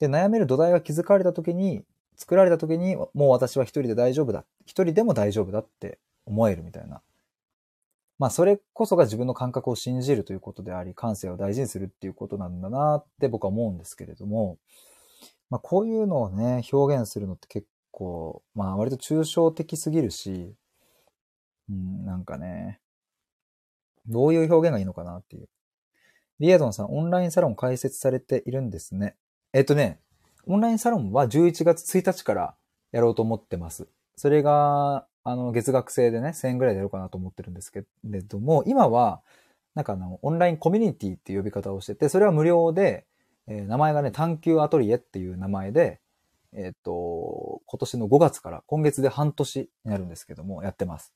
[0.00, 1.84] で、悩める土台が築かれた時に、
[2.16, 4.44] 作られた時に、もう私は一人で大丈夫だ。
[4.66, 7.02] 一人でも大丈夫だって思えるみたいな。
[8.18, 14.58] まあ、それこそが自分の感覚を信じるということであり、感性を大事にするっていうことなんだなって僕は思うんですけれども、
[15.48, 20.54] まあ、こういうのをね、表現するのって結構、まあ、割と抽象的すぎるし、
[21.70, 22.80] うん、なんかね、
[24.06, 25.48] どういう表現がいいのかなっていう。
[26.40, 29.16] リエドンさん、オンラインサロン開設されているんですね。
[29.52, 29.98] えっとね、
[30.46, 32.54] オンラインサロンは11月1日から
[32.92, 33.88] やろうと思ってます。
[34.16, 39.22] それが、あの、月額制でね、1000円ぐらいでやろうかなと思ってるんですけれども、今は、
[39.74, 43.06] なんかあの、オンラインコミュニティっていう呼び方をしてて、それは無料で、
[43.48, 46.00] えー、名前がね、探求アトリエっていう名前で、
[46.52, 51.12] えっ、と、今年の5月から、今月で半年になるんですけども、やってます。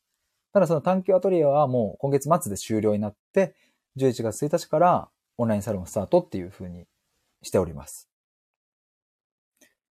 [0.52, 3.54] ただその探求アトリエはもう今月末で終了になって、
[3.96, 6.86] 11月1日からオンラインサロンスタートっていう風に
[7.42, 8.13] しております。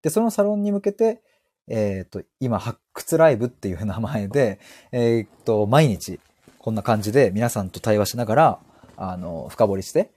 [0.03, 1.21] で、そのサロンに向けて、
[1.67, 4.59] えっ、ー、と、今、発掘ライブっていう名前で、
[4.91, 6.19] えっ、ー、と、毎日、
[6.59, 8.59] こんな感じで皆さんと対話しながら、
[8.97, 10.11] あの、深掘りして、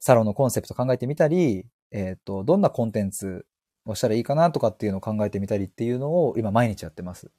[0.00, 3.44] サロンのコンセプト考えてみたり、えっ、ー、と、どんなコンテンツ
[3.86, 7.30] をしたらいいかなとかっていうのを考えてみたりっていうのを今毎日やってます。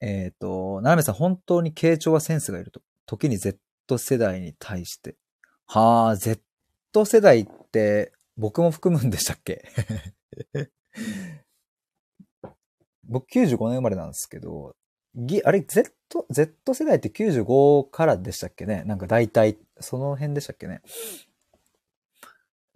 [0.00, 2.80] えっ、ー、と、ななめさん、本当に傾聴はセンスがいると。
[3.06, 3.58] 時に Z
[3.98, 5.16] 世代に対して。
[5.66, 6.40] はあ、Z
[7.04, 9.64] 世代って僕も含むんでしたっけ？
[13.04, 14.74] 僕95年生まれなんですけど、
[15.14, 15.92] ぎあれ、Z、
[16.30, 18.84] Z 世代って95からでしたっけね？
[18.84, 20.80] なんか大体、その辺でしたっけね？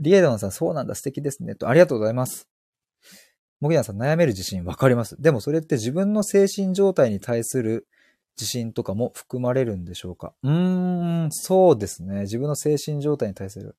[0.01, 1.55] リエドンさん、そうなんだ、素敵ですね。
[1.55, 2.49] と、ありがとうございます。
[3.61, 5.17] モギナさん、悩める自信わかります。
[5.23, 7.87] でもそれって自分の精神状態に対する
[8.37, 10.35] 自信とかも含まれるんでしょうか？
[10.43, 12.23] うーん、そうですね。
[12.23, 13.77] 自分の精神状態に対する。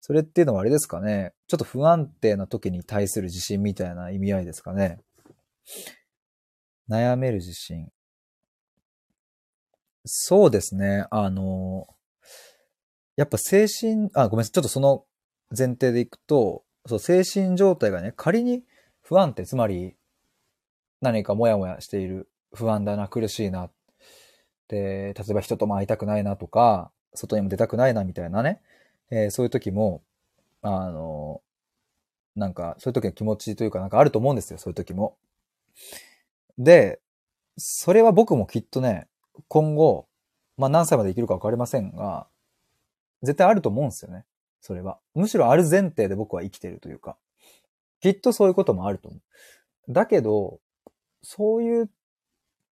[0.00, 1.32] それっていうのはあれですかね。
[1.48, 5.00] ちょっと不安定な時に対する自信みたいな意味合いですかね。
[6.88, 7.90] 悩める自信。
[10.04, 11.04] そうですね。
[11.10, 11.86] あの、
[13.16, 14.52] やっぱ精神、あ、ごめんなさい。
[14.52, 15.04] ちょっとその
[15.56, 18.64] 前提でいくと、そう、精神状態がね、仮に
[19.02, 19.96] 不安定、つまり
[21.00, 23.70] 何かモヤモヤしている、不安だな、苦しいな。
[24.68, 28.62] で、例えば人とも会いたくないなとか、外にも出たくないなみたいなね、
[29.10, 30.02] えー、そういう時も、
[30.62, 31.42] あの、
[32.36, 35.16] なんか、そういう時の気持ちというかなんかあると思うんですよ、そういう時も。
[36.58, 37.00] で、
[37.56, 39.08] それは僕もきっとね、
[39.48, 40.08] 今後、
[40.56, 42.28] まあ何歳まで生きるかわかりませんが、
[43.22, 44.24] 絶対あると思うんですよね。
[44.60, 44.98] それは。
[45.14, 47.16] むしろある前提で僕は生きてるというか。
[48.00, 49.18] きっとそういうこともあると思
[49.88, 49.92] う。
[49.92, 50.60] だけど、
[51.22, 51.90] そういう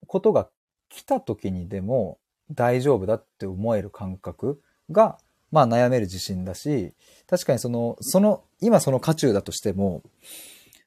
[0.06, 0.48] ことが
[0.88, 2.18] 来た時にでも
[2.52, 5.18] 大丈夫だって思える感覚が、
[5.50, 6.94] まあ悩める自信だし、
[7.26, 10.02] 確かにその、その、今その渦中だとしても、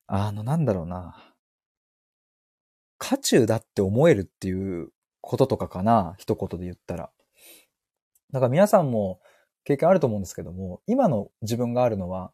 [0.07, 1.15] あの、なんだろうな。
[2.97, 4.89] 渦中だって思えるっていう
[5.21, 7.09] こととかかな、一言で言ったら。
[8.31, 9.19] だから皆さんも
[9.63, 12.31] 経験あると思うんですけども、今の自分があるのは、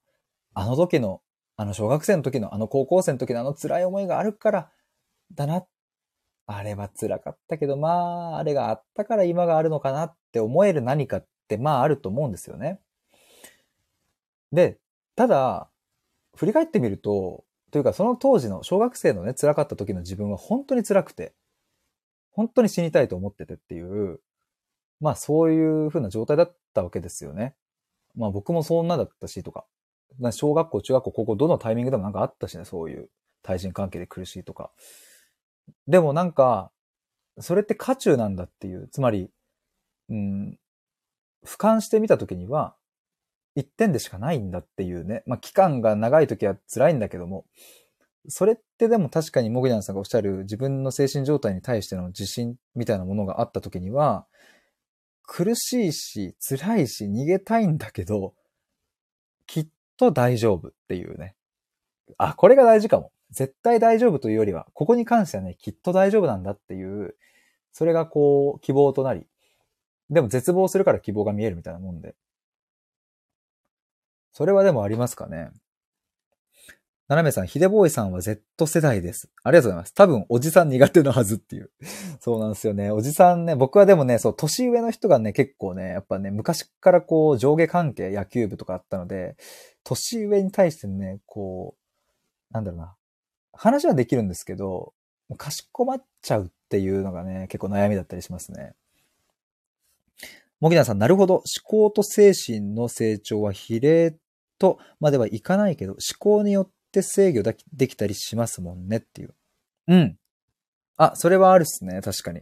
[0.54, 1.22] あの時の、
[1.58, 4.72] あの小学生の時の、あの高校生の時のあの辛い思いがあるから、
[5.34, 5.66] だな。
[6.48, 12.80] あれは辛かったけど、まあ、あれがあったから今があるのかなって思える何かっって、まああると思うんですよね。
[14.52, 14.80] で、
[15.16, 15.70] ただ、
[16.36, 21.34] 振り返ってみると、というかその当時の小学生のね、辛かった時の自分は本当に辛くて、
[22.32, 24.20] 本当に死にたいと思っててっていう、
[25.00, 27.56] まあそういう風な状態だったわけですよね。
[28.16, 29.66] まあ僕もそんなだったしとか。
[30.32, 33.10] 小学校、中学校、高校、どのタイミングでもなんかあったしね、そういう
[33.44, 34.72] 対人関係で苦しいとか。
[35.88, 36.72] でもなんか、
[37.40, 39.30] それって渦中なんだっていう、つまり、
[40.10, 40.58] うん、
[41.46, 42.76] 俯瞰してみたときには、
[43.56, 45.24] 一点でしかないんだっていうね。
[45.26, 47.46] まあ期間が長いときは辛いんだけども、
[48.28, 54.26] それってでも確かにモグジャンさんがおっしゃる自分の精神状態に対しての自信みたいなものがあったときには、
[55.24, 58.34] 苦しいし、辛いし、逃げたいんだけど、
[59.48, 59.68] きっ
[59.98, 61.36] と大丈夫っていうね。
[62.18, 63.12] あ、これが大事かも。
[63.32, 67.16] 絶対大丈夫というよりは、ここに関してはね、きっと大丈夫なんだっていう、
[67.72, 69.28] それがこう、希望となり、
[70.10, 72.16] でも絶望するから希望が見えるみたいなもんで。
[74.32, 75.50] それはでもありますかね。
[77.08, 79.30] ななめさん、ひでぼーいさんは Z 世代です。
[79.44, 79.94] ありがとうございます。
[79.94, 81.70] 多分、おじさん苦手なはずっていう。
[82.20, 82.90] そうなんですよね。
[82.90, 89.38] おじさんね、僕はでもね、そう、年上の人がね、結構ね、やっぱね、昔からこう、上下関係、野球部とかあったので、
[89.84, 92.96] 年上に対してね、こう、なんだろうな。
[93.54, 94.94] 話はできるんですけど、
[95.38, 98.74] かしこまっちゃうっていうのがね、結構悩みだったりしますね。
[100.60, 101.36] もぎなさん、なるほど。
[101.36, 104.16] 思考と精神の成長は比例
[104.58, 109.36] とまではいかないけど、思考によって制御できたりしますもんねっていう。
[109.88, 110.18] うん。
[110.98, 112.02] あ、それはあるっすね。
[112.02, 112.42] 確かに。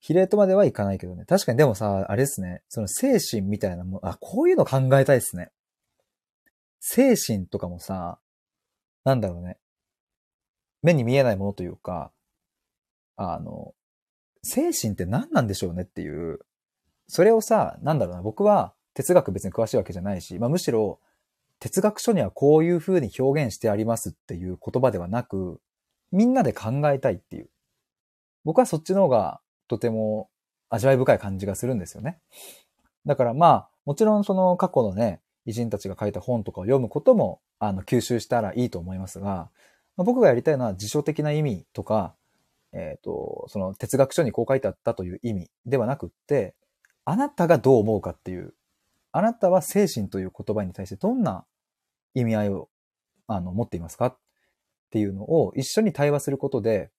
[0.00, 1.24] 比例とまではいかないけどね。
[1.26, 2.62] 確かにでもさ、あれですね。
[2.68, 5.50] その精神みたいなもあ、こういうの考えたいっすね。
[6.80, 8.18] 精神とかもさ、
[9.04, 9.58] なんだろうね。
[10.82, 12.12] 目に見えないものというか、
[13.16, 13.74] あの、
[14.42, 16.40] 精神って何なんでしょうねっていう。
[17.08, 18.22] それをさ、なんだろうな。
[18.22, 20.98] 僕は哲学別に詳しいわけじゃないし、まあむしろ
[21.60, 25.60] 哲学書にはこういう風に表現してありますっていう言葉ではなく、
[26.10, 27.48] みんなで考えたいっていう。
[28.44, 30.28] 僕はそっちの方がとても
[30.70, 32.18] 味わい深い感じがするんですよね。
[33.06, 39.50] だからまあ、もちろんその過去のね、偉人たちが書いた本とかを読むことも、あの、吸収したらいいと思いますが、
[39.96, 42.14] 僕がやりたいのは辞書的な意味とか、
[42.72, 46.54] えっ、ー、と、その哲学書にこう書いてあったという意味ではなくって、
[47.04, 48.54] あなたがどう思うかっていう、
[49.12, 51.44] あなたは精神という言葉に対してどんな
[52.14, 52.68] 意味合いを、
[53.26, 54.18] あの、持っていますかっ
[54.90, 56.90] ていうのを一緒に対話することで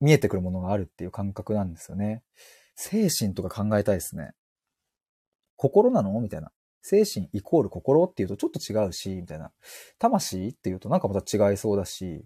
[0.00, 2.22] 見えてくるものがあるっていう感覚なんですよね。
[2.74, 4.32] 精神とか考えたいですね。
[5.56, 6.20] 心なの？
[6.20, 6.50] みたいな。
[6.82, 9.50] 精神イコール心っていうとちょっと違うし、みたいな。
[9.98, 12.24] 魂っていうとなんかまた違いそうだし、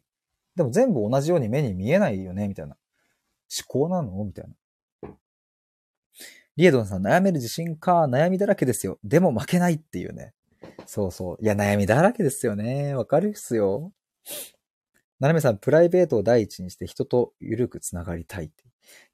[0.56, 2.76] でも全部同じように目に見えないよねみたいな。
[3.50, 4.24] 思考なの？
[4.24, 4.54] みたいな。
[6.56, 8.98] リエドンさん、悩める自信か、悩みだらけですよ。
[9.02, 10.34] でも負けないっていうね。
[10.86, 11.38] そうそう。
[11.40, 12.94] いや、悩みだらけですよね。
[12.94, 13.92] わかるっすよ。
[15.20, 18.64] ななめさん、プライベートを第一にして人とゆるくつながりたいって。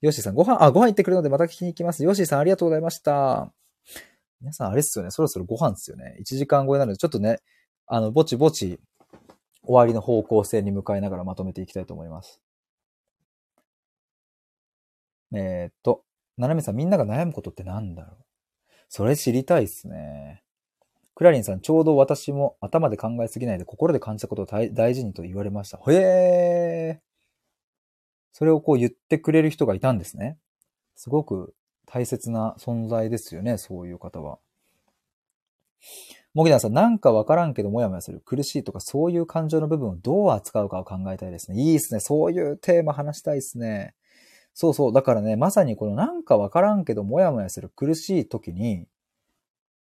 [0.01, 2.03] ヨッシーさん、ご飯、あ、ご飯行ってくるのでまた聞きに行きます。
[2.05, 3.53] ヨッシーさん、ありがとうございました。
[4.41, 5.11] 皆さん、あれっすよね。
[5.11, 6.17] そろそろご飯っすよね。
[6.21, 7.41] 1時間超えなので、ちょっとね、
[7.87, 8.81] あの、ぼちぼち、
[9.63, 12.41] 終わりの方向性に向かいながらまとめていきたいと思います。
[15.33, 16.05] えー、っと、
[16.37, 18.25] ななめさん、みんなが悩むことって何だろう？
[18.89, 20.43] それ知りたいっすね。
[21.15, 25.79] クラリンさん、ちょうど私も頭で考えすぎないで心で感じたことを大事にと言われました。
[25.91, 27.07] へー。
[28.33, 30.37] それをこう言ってくれる人がいたんですね。
[30.95, 31.55] すごく
[31.87, 34.39] 大切な存在ですよね、そういう方は。
[36.35, 38.21] もぎなさん、なんかわからんけどもやもやする。
[38.21, 41.63] 苦しいとかそういう感情の部分をどう扱うかを考えたいですね。
[41.63, 42.01] いいですね。
[42.01, 43.95] そういうテーマ話したいですね。
[44.59, 44.93] そうそう。
[44.93, 48.87] だからね、まさにこのなんかわからんけどもやもやする苦しい時に、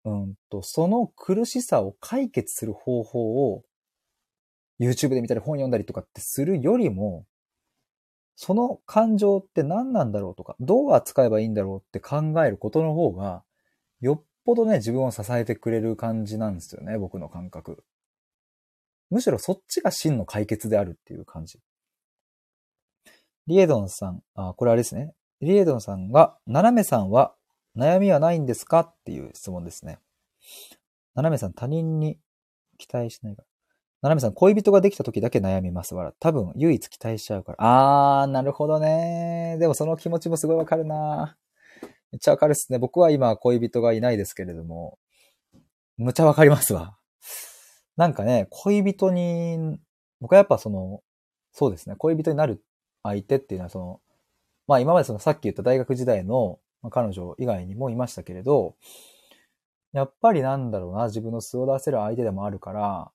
[0.06, 3.62] うんと、その苦しさを解決する方法を
[4.80, 7.26] YouTube で見たり本読んだりとかってするよりも、
[8.36, 13.42] その感情って何なんだろうとか、どう扱えばいいんだろうって考えることの方が、
[14.00, 17.84] よっぽどね、自分を支えてくれる感じなんですよね、僕の感覚。
[19.10, 21.60] むしろそっちが真の解決であるっていう感じ。
[23.46, 25.14] リエドンさん、あ、これあれですね。
[25.40, 27.34] リエドンさんが、斜めさんは
[27.76, 28.80] 悩みはないんですか？
[28.80, 29.98] っていう質問ですね。
[31.14, 32.18] ななめさん、他人に
[32.78, 33.48] 期待しないから。
[34.02, 36.12] ななめさん、恋人ができた時だけ悩みますわら。
[36.12, 37.58] 多分、唯一期待しちゃうから。
[38.22, 39.56] あー、なるほどね。
[39.60, 41.36] でもその気持ちもすごいわかるな
[42.12, 42.78] めっちゃわかるっすね。
[42.78, 44.98] 僕は今恋人がいないですけれども、
[45.96, 46.96] むちゃわかりますわ。
[47.96, 49.78] なんかね、恋人に、
[50.20, 51.00] 僕はやっぱその、
[51.52, 52.62] そうですね、恋人になる
[53.04, 54.00] 相手っていうのはその、
[54.66, 56.58] まあ今までそのさっき言った大学時代の、
[56.90, 58.74] 彼女以外にもいましたけれど、
[59.92, 63.10] やっぱりなんだろうな、自分の素を出せる相手でもあるから、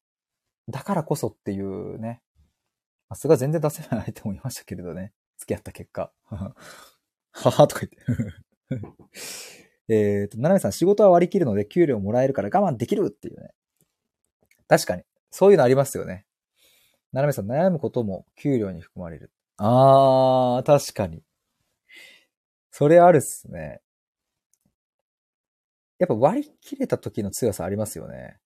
[0.70, 2.22] だからこそっていうね、
[3.14, 6.12] 素が全然出せない相手もいましたけれどね、付き合った結果。
[7.32, 9.00] ははとか言って
[9.94, 13.50] えっと、ななめさん、仕事は割り切るので給料もらえるから我慢できるっていうね。
[14.68, 15.04] 確かに。
[15.32, 16.26] そういうのありますよね。
[17.12, 19.32] ななめさん、悩むことも給料に含まれる。
[19.60, 21.24] あー、確かに。
[22.72, 23.82] それあるっすね。
[25.98, 28.38] やっぱ割り切れた時の強さありますよね。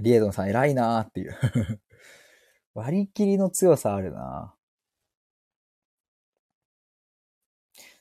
[0.00, 1.36] リエドンさん偉いなーっていう
[2.74, 4.54] 割り切りの強さあるな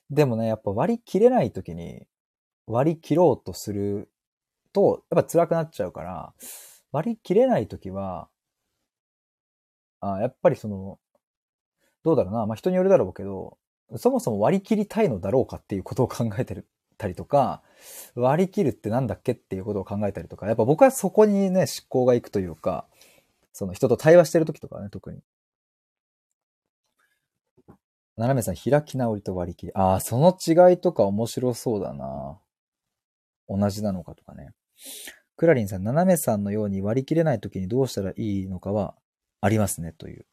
[0.09, 2.07] でもね、やっぱ割り切れない時に
[2.67, 4.11] 割り切ろうとする
[4.73, 6.33] と、やっぱ辛くなっちゃうから、
[6.91, 8.29] 割り切れない時は、
[10.01, 10.99] あやっぱりその、
[12.03, 12.45] どうだろうな。
[12.45, 13.57] まあ、人によるだろうけど、
[13.97, 16.67] そもそも割り切りたいのだろうかっていうことを考えてる
[16.99, 17.63] たりとか、
[18.13, 22.85] 割り切るってなんだっけっていうことを考えたりとか、やっぱ僕はそこにね、思考がいくというか、
[23.53, 25.21] その人と対話してる時とかね、特に。
[28.17, 29.71] 斜めさん、開き直りと割り切り。
[29.73, 32.37] ああ、その違いとか面白そうだな。
[33.47, 34.51] 同じなのかとかね。
[35.37, 38.95] クラリンさん、斜めさんのように割り切れない時にどうしたらいいのかは
[39.39, 40.25] ありますね、という。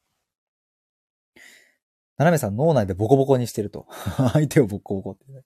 [2.18, 3.86] 斜めさん脳内でボコボコにしてると。
[4.32, 5.42] 相手をボコボコって、ね。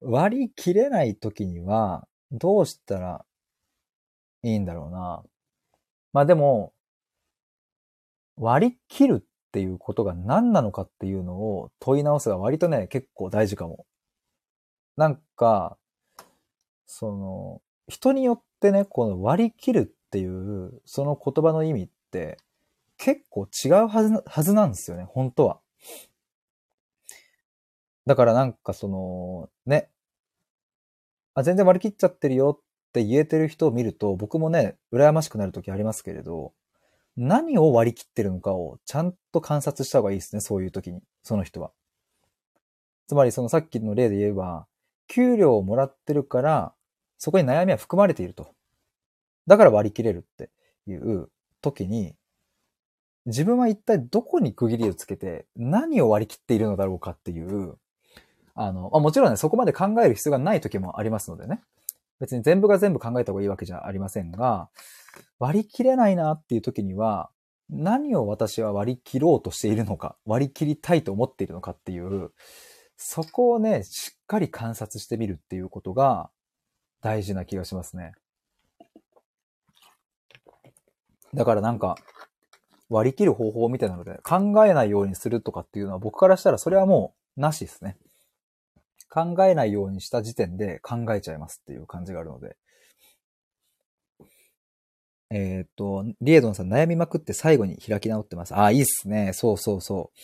[0.00, 3.24] 割り切れない時には、どうしたら
[4.42, 5.22] いいんだろうな。
[6.12, 6.72] まあでも、
[8.36, 13.86] 割り切るっていうことが何なのかっていうのを問い直すが割とね、結構大事かも。
[14.96, 15.76] なんか、
[16.86, 22.38] その、人によってね、この割り切るっていう、その言葉の意味って、
[22.96, 25.59] 結構違うはずはずなんですよね、本当は。
[28.06, 29.90] だからなんかその、ね、
[31.34, 36.52] あ、全然割り切っちゃってるよって言えてる人を見ると、僕もね、羨ましくなる時ありますけれど、
[37.16, 41.72] 何を割り切ってるのかをちゃんと観察した方がいいですね、そういう時に、その人は。
[43.06, 44.66] つまりそのさっきの例で言えば、
[45.08, 46.74] 給料をもらってるから、
[47.18, 48.54] そこに悩みは含まれていると。
[49.46, 50.50] だから割り切れるって
[50.86, 51.28] いう
[51.60, 52.14] 時に、
[53.26, 57.76] 自分は一体どこに区切りをつけて何を割り切っているのだろうかっていう、
[58.54, 61.60] あの、まあ、もちろんね、そこまで考える必要がない時もありますのでね。
[62.18, 64.68] 別に全部が全部考えた方がいいわけじゃありませんが、
[65.38, 67.30] 割り切れないなっていう時には、
[67.70, 72.32] 何を私は割り切ろうとしているのか、割り切りたいと思っているのかっていう、
[72.96, 76.30] そこをね、しっかり観察してみるっていうことが
[77.00, 78.12] 大事な気がしますね。
[81.32, 81.96] だからなんか、
[82.90, 87.96] 割り切る方法みたいなので、考えないようにするとかっていうのは僕からしたらそれはもうなしですね。
[89.08, 92.56] 考えないようにした時点で考えちゃいますっていう感じがあるので。
[95.32, 98.56] えっ、と、リエドンさん悩みまくって最後に開き直ってます。
[98.56, 99.32] あ、いいっすね。
[99.32, 100.18] そうそうそう。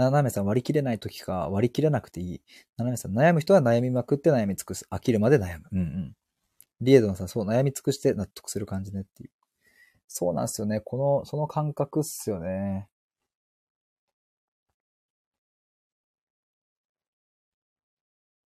[0.00, 2.40] ななめさん割り切れない時か割り切れなくていい。
[2.78, 4.86] ななめさん悩む人は悩みまくって悩み尽くす。
[4.90, 5.64] 飽きるまで悩む。
[5.70, 6.16] うんうん。
[6.80, 9.30] リエドンさんそう悩み尽くして納得する感じねっていう。
[10.12, 10.80] そうなんですよね。
[10.80, 12.88] この、その感覚っすよね。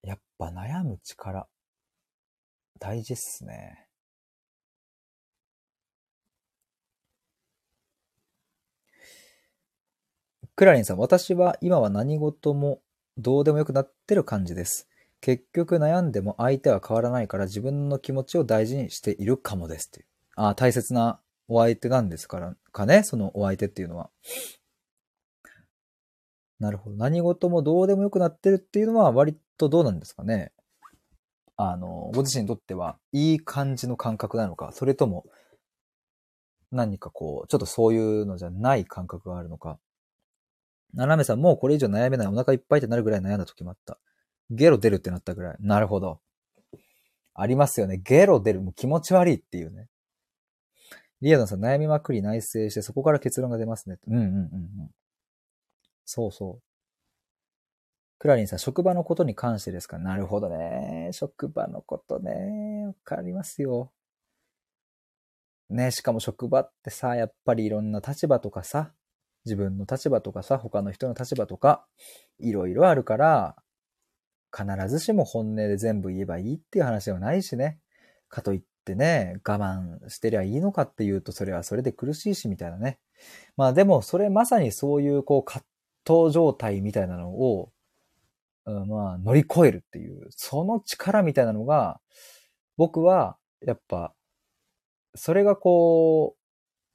[0.02, 1.46] やっぱ悩む力、
[2.78, 3.86] 大事っすね。
[10.56, 12.80] クラリンさん、私は今は何事も
[13.18, 14.88] どうでもよくなってる感じです。
[15.20, 20.06] 結局悩んでも相手は変わらないから自分の気持ちを大事にしているかもですっていう。
[20.36, 21.20] ああ、大切な
[21.52, 24.10] お相手なんですからかね、そのお相手っていうのは。
[26.60, 26.96] なるほど。
[26.96, 30.52] 何事もどうでもよくなってるっていうのは割とどうなんですかね？
[31.56, 35.26] あの、ご自身にとってはいい感じの感覚なのか、それとも
[36.70, 39.78] 何かこう、ちょっとそういうのじゃない感覚があるのか。
[40.94, 42.26] 斜めさん、もうこれ以上悩めない。
[42.28, 43.98] お腹いっぱいってなるぐらい悩んだ時もあった。
[44.50, 45.56] ゲロ出るってなったぐらい。
[45.60, 46.20] なるほど。
[47.34, 47.96] ありますよね。
[47.98, 48.60] ゲロ出る。
[48.60, 49.88] もう気持ち悪いっていうね。
[51.20, 53.98] リアドンさん、悩みまくり内省して、そこから結論が出ますね。
[54.08, 54.36] うんうんうんう
[54.84, 54.90] ん。
[56.06, 56.62] そうそう。
[58.18, 59.98] クラリンさん、職場のことに関してですか？
[59.98, 61.10] なるほどね。
[61.12, 62.86] 職場のことね。
[62.86, 63.92] わかりますよ。
[65.70, 68.92] ね、しかも職場ってさ、やっぱりいろんな立場とかさ、
[69.44, 71.86] 自分の立場とかさ、他の人の立場とか、
[72.38, 73.56] いろいろあるから、
[74.52, 77.78] 必ずしも本音で全部言えばいいっていう話ではないしね。
[78.28, 82.98] かといっってね、我慢してりゃいいのかっていうと、それはそれで苦しいし、みたいなね。
[83.56, 85.64] まあでも、それまさにそういう、こう、葛
[86.06, 87.72] 藤状態みたいなのを、
[88.66, 92.00] うん、まあ、乗り越えるっていう、その力みたいなのが、
[92.76, 94.12] 僕は、やっぱ、
[95.14, 96.40] それがこう、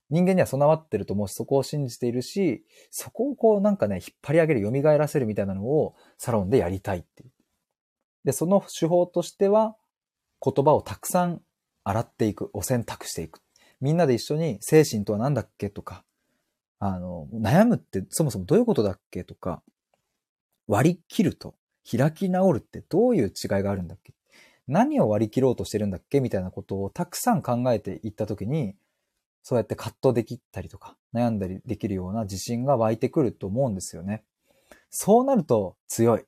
[0.10, 7.32] 人間には備わってると思うし、そこを信じているし、そこをこうなんかね、引っ張り上げる、蘇らせるみたいなのをサロンでやりたいっていう。
[8.24, 9.76] で、その手法としては、
[10.42, 11.42] 言葉をたくさん
[11.86, 13.40] 洗っていく、お洗濯していく。
[13.80, 16.04] みんなで一緒に精神とは何だっけとか、
[16.80, 19.64] あの、悩むってそもそもどういうことだっけとか、
[20.68, 21.56] 割り切ると
[21.90, 24.14] 開き直るってどういう違いがあるんだっけ？
[24.68, 26.20] 何を割り切ろうとしてるんだっけ？
[26.22, 28.76] みたいなことをたくさん考えていったときに、
[29.44, 34.24] そうやって葛藤できたりとか、悩んだりできるような自信が湧いてくると思うんですよね。
[34.90, 36.24] そうなると強い。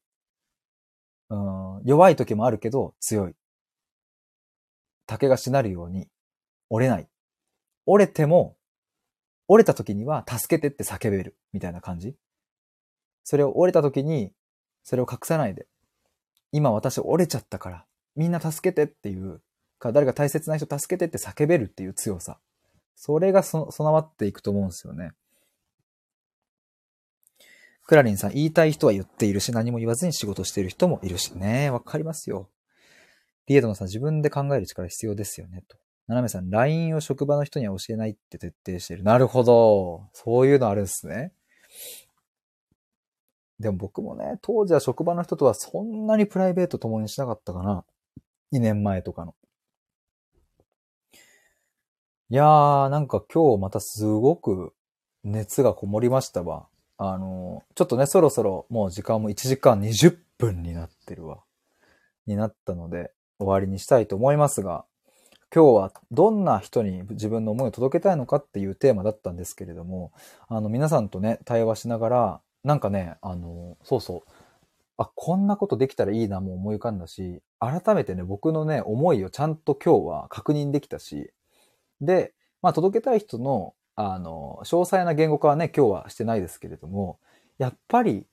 [1.30, 3.34] うん、弱い時もあるけど強い。
[5.08, 6.08] 竹がしなるように
[6.70, 7.08] 折れない。
[7.88, 8.58] 折れても
[9.48, 12.16] 折れた時には助けてって叫べるみたいな感じ。
[13.24, 14.32] それを折れた時に、
[14.84, 15.68] それを隠さないで。
[16.52, 17.86] 今私折れちゃったから、
[18.16, 19.42] みんな助けてっていう
[19.80, 22.40] か、誰か大切な人助けてって叫べるっていう強さ。
[22.96, 25.12] それが備わっていくと思うんですよね。
[27.86, 31.70] クラリンさん、言いたい人は言っているし、何も言わずに仕事している人もいるしね。
[31.70, 32.50] わかりますよ。
[33.48, 35.64] リエドノさん、自分で考える力必要ですよね。
[35.68, 35.78] と。
[36.08, 39.04] ナナメさん、LINE を職場の人には教えないって徹底している。
[39.04, 40.10] なるほど。
[40.14, 41.34] そういうのあるんですね。
[43.60, 47.86] でも僕もね、当時は職場の人とはそんなにプライベート共にしなかったかな。
[48.52, 49.34] 2年前とかの。
[52.30, 54.74] いやー、なんか今日またすごく
[55.24, 56.68] 熱がこもりましたわ。
[56.98, 61.44] あの、ちょっとね、そろそろもう時間も1時間20分になってるわ。
[62.26, 64.86] になったので、終わりにしたいと思いますが、
[65.54, 70.12] 今日はどんな人に自分の思いを届けたいのかっていうテーマだったんですけれども、
[70.48, 74.32] あの、皆さんとね、対話しながら、なんかね、あの、そうそう、
[74.98, 81.32] あ、こんなことできたらいいなも思い浮かんだし、改めてね、僕のね、思いをちゃんと今日は確認できたし、
[82.02, 87.20] で、まあ、届けたい人の、あの、詳細な言語化はね、今日はしてないですけれども、
[87.58, 88.26] やっぱり、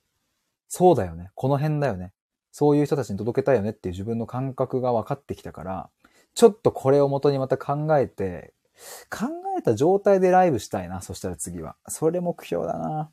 [0.68, 1.31] そうだよね。
[1.35, 2.12] この辺だよね。
[2.56, 5.90] そういう人たちに届けたいよねっていう自分の感覚が分かってきたから、
[6.35, 8.55] ちょっとこれを元にまた考えて、
[9.10, 9.26] 考
[9.59, 11.02] えた状態でライブしたいな。
[11.02, 11.74] そしたら次は。
[11.89, 13.10] それ目標だな。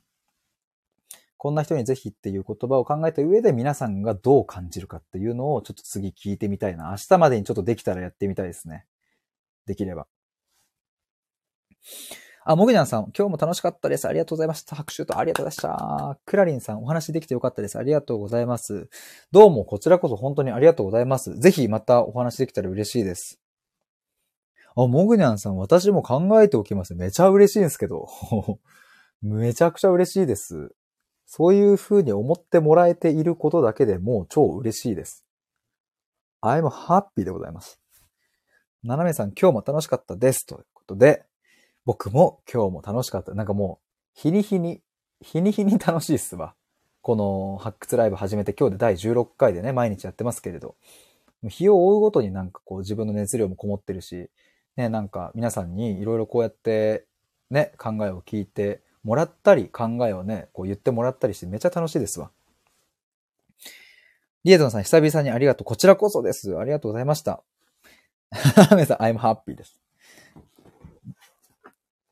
[1.38, 6.92] こんな人にぜひっていう言葉を考えた上で皆さんがどう感じるかっていうのをちょっと次聞いてみたいな。
[6.92, 8.86] 明日までにちょっとできたらやってみたいですね。
[9.66, 10.06] できれば。
[12.52, 14.06] あ、もぐにゃんさん、今日も楽しかったです。
[14.10, 14.76] ありがとうございました。
[14.76, 16.20] 拍手とありがとうございました。
[16.26, 17.78] クラリンさん、お話できてよかったです。
[17.78, 18.90] ありがとうございます。
[19.32, 21.34] どうも、こちらこそ本当にありがとうございます。
[21.40, 23.40] ぜひまたお話できたら嬉しいです。
[24.76, 26.94] あ、もぐにゃんさん、私も考えておきます。
[26.94, 28.10] めちゃ嬉しいんですけど。
[29.24, 30.76] めちゃくちゃ嬉しいです。
[31.26, 35.26] そういう風に思ってもらえていることだけでもう超嬉しいです。
[36.42, 37.80] I'm happy でございます。
[38.84, 40.46] ななめさん、今日も楽しかったです。
[40.46, 41.24] ということで、
[41.86, 43.34] 僕も今日も楽しかった。
[43.34, 44.82] なんかもう、日に日に、
[45.22, 46.56] 日に日に楽しいっすわ。
[47.02, 50.76] この発掘ライブ始めて今日で第16回でね、毎日やってますけれど。
[51.50, 54.30] 日を追うごとになんかこう自分の熱量もこもってるし、
[54.76, 57.06] ね、なんか皆さんにいろいろこうやって
[57.50, 62.30] ね、考えを聞いてもらったり、考えをね、こう言ってもらったりしてめっちゃ楽しいですわ。
[64.44, 65.66] リエゾンさん、久々にありがとう。
[65.66, 66.58] こちらこそです。
[66.58, 67.44] ありがとうございました。
[68.72, 69.81] 皆さん、I'm happy です。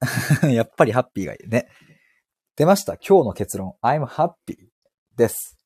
[0.50, 1.70] やっぱりハッピーがいいね。
[2.56, 2.98] 出ました。
[2.98, 3.76] 今日の結論。
[3.82, 4.34] I'm happy
[5.16, 5.58] です。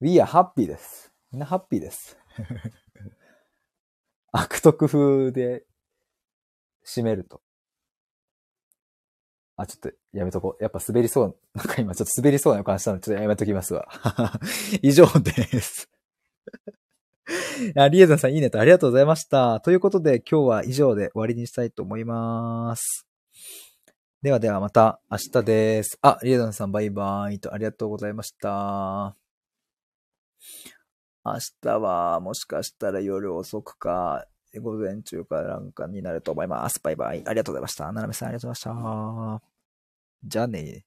[0.00, 1.12] We are happy です。
[1.30, 2.16] みんなハッピーです。
[4.32, 5.64] 悪徳風で
[6.86, 7.42] 締めると。
[9.56, 10.62] あ、ちょっとやめとこう。
[10.62, 11.38] やっぱ滑りそう。
[11.54, 13.88] なんか今ちょっと滑りそうな予感したので、ちょっとやめときますわ。
[14.82, 15.88] 以上です。
[17.76, 19.60] あリエザンさんいいねとありがとうございました。
[19.60, 23.06] ということで今日は以上で終わりにしたいと思います。
[24.24, 25.98] ではではまた明日です。
[26.00, 29.14] あ、リエダンさんバイバイとありがとうございました。
[31.22, 34.24] 明日はもしかしたら夜遅くか、
[34.62, 36.80] 午前中かなんかになると思います。
[36.82, 37.22] バイバイ。
[37.26, 37.92] ありがとうございました。
[37.92, 39.46] ななめさんありがとうございました。
[40.24, 40.86] じゃあね